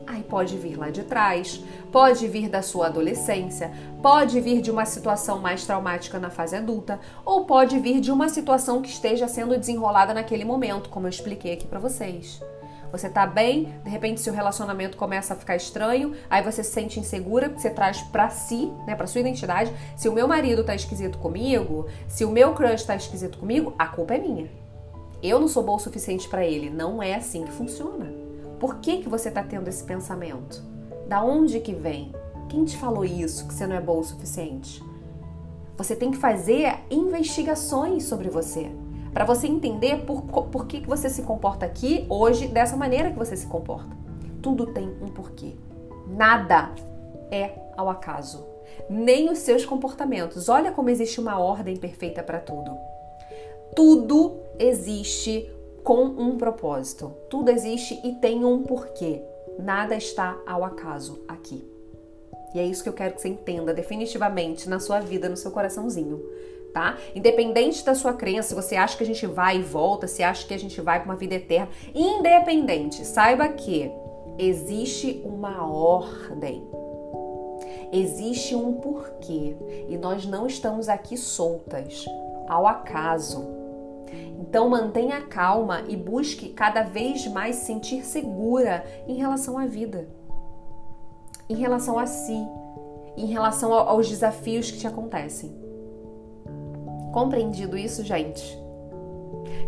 Aí 0.07 0.23
pode 0.23 0.57
vir 0.57 0.79
lá 0.79 0.89
de 0.89 1.03
trás, 1.03 1.61
pode 1.91 2.29
vir 2.29 2.49
da 2.49 2.63
sua 2.63 2.87
adolescência, 2.87 3.73
pode 4.01 4.41
vir 4.41 4.61
de 4.61 4.71
uma 4.71 4.85
situação 4.85 5.41
mais 5.41 5.67
traumática 5.67 6.19
na 6.19 6.31
fase 6.31 6.55
adulta, 6.55 7.01
ou 7.25 7.45
pode 7.45 7.79
vir 7.81 8.01
de 8.01 8.13
uma 8.13 8.29
situação 8.29 8.81
que 8.81 8.89
esteja 8.89 9.27
sendo 9.27 9.59
desenrolada 9.59 10.15
naquele 10.15 10.45
momento, 10.45 10.89
como 10.91 11.07
eu 11.07 11.11
expliquei 11.11 11.55
aqui 11.55 11.67
para 11.67 11.81
vocês. 11.81 12.41
Você 12.97 13.11
tá 13.11 13.27
bem, 13.27 13.75
de 13.85 13.91
repente 13.91 14.23
seu 14.23 14.33
relacionamento 14.33 14.97
começa 14.97 15.35
a 15.35 15.37
ficar 15.37 15.55
estranho, 15.55 16.15
aí 16.31 16.43
você 16.43 16.65
se 16.65 16.71
sente 16.71 16.99
insegura, 16.99 17.51
você 17.51 17.69
traz 17.69 18.01
para 18.01 18.31
si, 18.31 18.73
né, 18.87 18.95
para 18.95 19.07
sua 19.07 19.21
identidade, 19.21 19.71
se 19.95 20.09
o 20.09 20.13
meu 20.15 20.27
marido 20.27 20.65
tá 20.65 20.75
esquisito 20.75 21.19
comigo, 21.19 21.87
se 22.09 22.25
o 22.25 22.31
meu 22.31 22.55
crush 22.55 22.85
tá 22.85 22.97
esquisito 22.97 23.37
comigo, 23.37 23.75
a 23.79 23.87
culpa 23.87 24.15
é 24.15 24.19
minha. 24.19 24.51
Eu 25.23 25.39
não 25.39 25.47
sou 25.47 25.63
boa 25.63 25.77
o 25.77 25.81
suficiente 25.81 26.27
para 26.27 26.47
ele, 26.47 26.71
não 26.71 27.03
é 27.03 27.15
assim 27.15 27.45
que 27.45 27.53
funciona. 27.53 28.11
Por 28.59 28.77
que 28.77 29.03
que 29.03 29.11
você 29.11 29.31
tá 29.31 29.43
tendo 29.43 29.69
esse 29.69 29.85
pensamento? 29.85 30.63
Da 31.07 31.23
onde 31.23 31.61
que 31.61 31.75
vem? 31.75 32.15
Quem 32.49 32.65
te 32.65 32.79
falou 32.79 33.05
isso 33.05 33.47
que 33.47 33.53
você 33.53 33.67
não 33.67 33.77
é 33.77 33.81
boa 33.81 34.01
o 34.01 34.05
suficiente? 34.05 34.83
Você 35.77 35.95
tem 35.95 36.11
que 36.11 36.17
fazer 36.17 36.79
investigações 36.91 38.05
sobre 38.05 38.31
você 38.31 38.73
para 39.17 39.25
você 39.25 39.47
entender 39.47 40.05
por, 40.05 40.25
por 40.25 40.67
que, 40.67 40.87
você 40.87 41.09
se 41.09 41.23
comporta 41.23 41.65
aqui 41.65 42.05
hoje 42.07 42.49
dessa 42.49 42.77
maneira 42.77 43.11
que 43.11 43.17
você 43.17 43.35
se 43.35 43.47
comporta. 43.47 43.89
Tudo 44.43 44.67
tem 44.67 44.87
um 45.01 45.07
porquê. 45.07 45.55
Nada 46.07 46.71
é 47.31 47.53
ao 47.79 47.89
acaso. 47.89 48.45
Nem 48.91 49.31
os 49.31 49.39
seus 49.39 49.65
comportamentos. 49.65 50.51
Olha 50.51 50.71
como 50.71 50.91
existe 50.91 51.19
uma 51.19 51.39
ordem 51.39 51.79
perfeita 51.79 52.23
para 52.23 52.41
tudo. 52.41 52.77
Tudo 53.75 54.37
existe 54.59 55.51
com 55.83 56.03
um 56.05 56.37
propósito. 56.37 57.11
Tudo 57.31 57.49
existe 57.49 57.99
e 58.05 58.17
tem 58.17 58.45
um 58.45 58.65
porquê. 58.65 59.23
Nada 59.59 59.97
está 59.97 60.39
ao 60.47 60.63
acaso 60.63 61.25
aqui. 61.27 61.67
E 62.55 62.59
é 62.59 62.67
isso 62.67 62.83
que 62.83 62.89
eu 62.91 62.93
quero 62.93 63.15
que 63.15 63.23
você 63.23 63.29
entenda 63.29 63.73
definitivamente 63.73 64.69
na 64.69 64.79
sua 64.79 65.01
vida, 65.01 65.27
no 65.27 65.39
seu 65.39 65.51
coraçãozinho 65.51 66.23
tá? 66.77 66.99
Independente 67.15 67.83
da 67.83 67.95
sua 67.95 68.13
crença, 68.13 68.51
se 68.51 68.55
você 68.55 68.77
acha 68.77 68.99
que 68.99 69.03
a 69.03 69.07
gente 69.07 69.27
vai 69.27 69.57
e 69.57 69.63
volta, 69.63 70.07
se 70.07 70.23
acha 70.23 70.47
que 70.47 70.53
a 70.53 70.59
gente 70.59 70.79
vai 70.79 71.01
para 71.01 71.11
uma 71.11 71.17
vida 71.17 71.35
eterna, 71.35 71.71
independente, 71.95 73.03
saiba 73.03 73.49
que 73.49 73.91
existe 74.39 75.23
uma 75.25 75.67
ordem. 75.67 76.69
Existe 77.91 78.55
um 78.55 78.75
porquê 78.75 79.57
e 79.89 79.97
nós 79.97 80.27
não 80.27 80.47
estamos 80.47 80.91
aqui 80.91 81.17
soltas 81.17 82.05
ao 82.47 82.67
acaso. 82.67 83.43
Então 84.39 84.69
mantenha 84.69 85.23
calma 85.23 85.83
e 85.89 85.97
busque 85.97 86.51
cada 86.51 86.83
vez 86.83 87.27
mais 87.27 87.57
se 87.57 87.65
sentir 87.65 88.05
segura 88.05 88.85
em 89.09 89.15
relação 89.15 89.57
à 89.57 89.65
vida, 89.65 90.11
em 91.49 91.55
relação 91.55 91.99
a 91.99 92.05
si, 92.05 92.47
em 93.17 93.29
relação 93.29 93.73
aos 93.73 94.11
desafios 94.11 94.71
que 94.71 94.79
te 94.79 94.87
acontecem. 94.87 95.66
Compreendido 97.17 97.79
isso, 97.79 98.05
gente? 98.05 98.63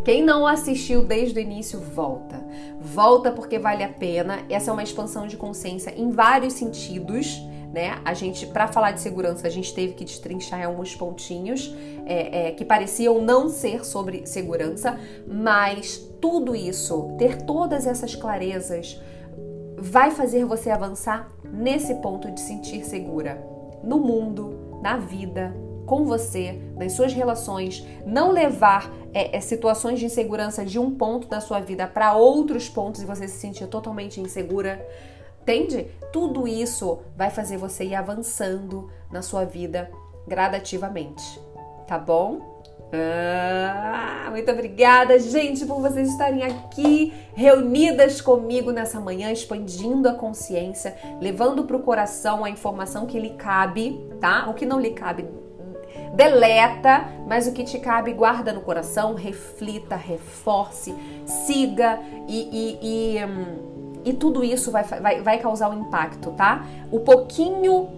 Quem 0.05 0.23
não 0.23 0.47
assistiu 0.47 1.03
desde 1.03 1.39
o 1.39 1.41
início, 1.41 1.81
volta. 1.81 2.47
Volta 2.79 3.33
porque 3.33 3.59
vale 3.59 3.83
a 3.83 3.89
pena. 3.89 4.41
Essa 4.51 4.71
é 4.71 4.73
uma 4.75 4.83
expansão 4.83 5.27
de 5.27 5.35
consciência 5.35 5.95
em 5.97 6.11
vários 6.11 6.53
sentidos. 6.53 7.41
Né? 7.73 7.99
A 8.05 8.13
gente, 8.13 8.47
para 8.49 8.69
falar 8.69 8.91
de 8.91 9.01
segurança, 9.01 9.47
a 9.47 9.51
gente 9.51 9.73
teve 9.73 9.95
que 9.95 10.05
destrinchar 10.05 10.63
alguns 10.63 10.95
pontinhos 10.95 11.75
é, 12.05 12.49
é, 12.49 12.53
que 12.53 12.67
pareciam 12.67 13.19
não 13.23 13.49
ser 13.49 13.83
sobre 13.83 14.27
segurança, 14.27 15.01
mas 15.27 15.97
tudo 16.21 16.55
isso, 16.55 17.15
ter 17.17 17.41
todas 17.47 17.87
essas 17.87 18.15
clarezas, 18.15 19.01
vai 19.79 20.11
fazer 20.11 20.45
você 20.45 20.69
avançar 20.69 21.33
nesse 21.51 21.95
ponto 21.95 22.31
de 22.31 22.41
sentir 22.41 22.85
segura 22.85 23.43
no 23.83 23.99
mundo, 23.99 24.79
na 24.83 24.99
vida, 24.99 25.57
com 25.89 26.05
você, 26.05 26.61
nas 26.77 26.93
suas 26.93 27.15
relações, 27.15 27.85
não 28.05 28.31
levar 28.31 28.93
é, 29.13 29.35
é, 29.37 29.41
situações 29.41 29.99
de 29.99 30.05
insegurança 30.05 30.65
de 30.65 30.79
um 30.79 30.95
ponto 30.95 31.27
da 31.27 31.41
sua 31.41 31.61
vida 31.61 31.87
para 31.87 32.15
outros 32.15 32.69
pontos 32.69 33.03
e 33.03 33.07
você 33.07 33.27
se 33.27 33.39
sentir 33.39 33.67
totalmente 33.69 34.21
insegura. 34.21 34.87
Entende? 35.41 35.87
Tudo 36.13 36.47
isso 36.47 36.99
vai 37.17 37.31
fazer 37.31 37.57
você 37.57 37.85
ir 37.85 37.95
avançando 37.95 38.91
na 39.11 39.23
sua 39.23 39.47
vida 39.47 39.91
gradativamente. 40.27 41.41
Tá 41.87 41.99
bom? 41.99 42.59
Ah, 42.93 44.29
muito 44.31 44.51
obrigada, 44.51 45.19
gente, 45.19 45.65
por 45.65 45.81
vocês 45.81 46.11
estarem 46.11 46.43
aqui 46.43 47.15
reunidas 47.35 48.21
comigo 48.21 48.73
nessa 48.73 49.01
manhã, 49.01 49.31
expandindo 49.31 50.09
a 50.09 50.15
consciência, 50.15 50.97
levando 51.19 51.65
para 51.65 51.77
o 51.77 51.83
coração 51.83 52.45
a 52.45 52.51
informação 52.51 53.07
que 53.07 53.19
lhe 53.19 53.31
cabe, 53.31 54.07
tá? 54.21 54.49
O 54.49 54.55
que 54.55 54.65
não 54.65 54.81
lhe 54.81 54.91
cabe, 54.91 55.27
deleta, 56.15 57.07
mas 57.27 57.47
o 57.47 57.53
que 57.53 57.65
te 57.65 57.79
cabe, 57.79 58.13
guarda 58.13 58.53
no 58.53 58.61
coração, 58.61 59.15
reflita, 59.15 59.97
reforce, 59.97 60.95
siga 61.27 62.01
e, 62.27 62.49
e, 62.53 63.17
e, 63.17 63.25
hum, 63.25 64.01
e 64.05 64.13
tudo 64.13 64.43
isso 64.43 64.71
vai, 64.71 64.85
vai, 64.85 65.23
vai 65.23 65.39
causar 65.39 65.71
um 65.71 65.81
impacto, 65.81 66.31
tá? 66.33 66.65
O 66.91 67.01
pouquinho 67.01 67.89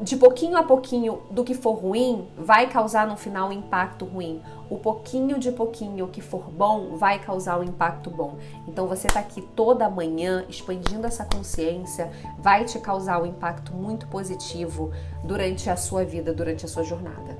de 0.00 0.16
pouquinho 0.16 0.56
a 0.56 0.62
pouquinho 0.62 1.20
do 1.30 1.44
que 1.44 1.54
for 1.54 1.72
ruim 1.72 2.26
vai 2.36 2.68
causar 2.68 3.06
no 3.06 3.16
final 3.16 3.48
um 3.48 3.52
impacto 3.52 4.04
ruim. 4.04 4.40
O 4.70 4.78
pouquinho 4.78 5.38
de 5.38 5.52
pouquinho 5.52 6.08
que 6.08 6.20
for 6.20 6.50
bom 6.50 6.96
vai 6.96 7.18
causar 7.18 7.58
um 7.58 7.64
impacto 7.64 8.08
bom. 8.08 8.38
Então 8.66 8.86
você 8.86 9.08
tá 9.08 9.20
aqui 9.20 9.42
toda 9.54 9.90
manhã 9.90 10.44
expandindo 10.48 11.06
essa 11.06 11.24
consciência, 11.24 12.10
vai 12.38 12.64
te 12.64 12.78
causar 12.78 13.20
um 13.22 13.26
impacto 13.26 13.72
muito 13.74 14.06
positivo 14.06 14.90
durante 15.22 15.68
a 15.68 15.76
sua 15.76 16.04
vida, 16.04 16.32
durante 16.32 16.64
a 16.64 16.68
sua 16.68 16.82
jornada. 16.82 17.36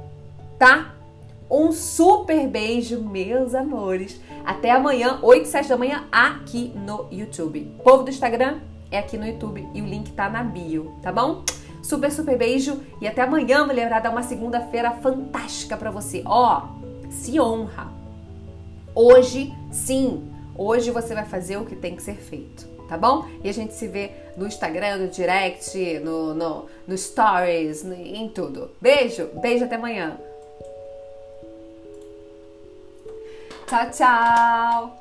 Tá? 0.59 0.95
Um 1.51 1.73
super 1.73 2.47
beijo, 2.47 3.01
meus 3.01 3.55
amores. 3.55 4.21
Até 4.45 4.71
amanhã, 4.71 5.19
8 5.23 5.45
e 5.45 5.49
7 5.49 5.69
da 5.69 5.77
manhã, 5.77 6.05
aqui 6.13 6.73
no 6.77 7.07
YouTube. 7.11 7.75
Povo 7.83 8.05
do 8.05 8.11
Instagram 8.11 8.61
é 8.91 8.99
aqui 8.99 9.17
no 9.17 9.27
YouTube 9.27 9.67
e 9.73 9.81
o 9.81 9.87
link 9.87 10.13
tá 10.13 10.29
na 10.29 10.45
bio, 10.45 10.93
tá 11.03 11.11
bom? 11.11 11.43
Super, 11.83 12.13
super 12.13 12.37
beijo 12.37 12.81
e 13.01 13.09
até 13.09 13.23
amanhã, 13.23 13.65
mulherada, 13.65 14.11
uma 14.11 14.23
segunda-feira 14.23 14.91
fantástica 14.93 15.77
para 15.77 15.91
você. 15.91 16.23
Ó, 16.27 16.69
se 17.11 17.41
honra. 17.41 17.89
Hoje, 18.95 19.53
sim, 19.71 20.31
hoje 20.57 20.91
você 20.91 21.15
vai 21.15 21.25
fazer 21.25 21.57
o 21.57 21.65
que 21.65 21.77
tem 21.77 21.97
que 21.97 22.03
ser 22.03 22.17
feito, 22.17 22.67
tá 22.89 22.99
bom? 22.99 23.27
E 23.43 23.49
a 23.49 23.53
gente 23.53 23.73
se 23.75 23.87
vê 23.87 24.11
no 24.37 24.47
Instagram, 24.47 24.99
no 24.99 25.09
direct, 25.09 26.01
no, 26.01 26.35
no, 26.35 26.67
no 26.87 26.99
stories, 26.99 27.85
em 27.85 28.29
tudo. 28.29 28.71
Beijo, 28.81 29.29
beijo 29.41 29.65
até 29.65 29.77
amanhã. 29.77 30.19
Tchau, 33.67 33.91
tchau! 33.91 35.00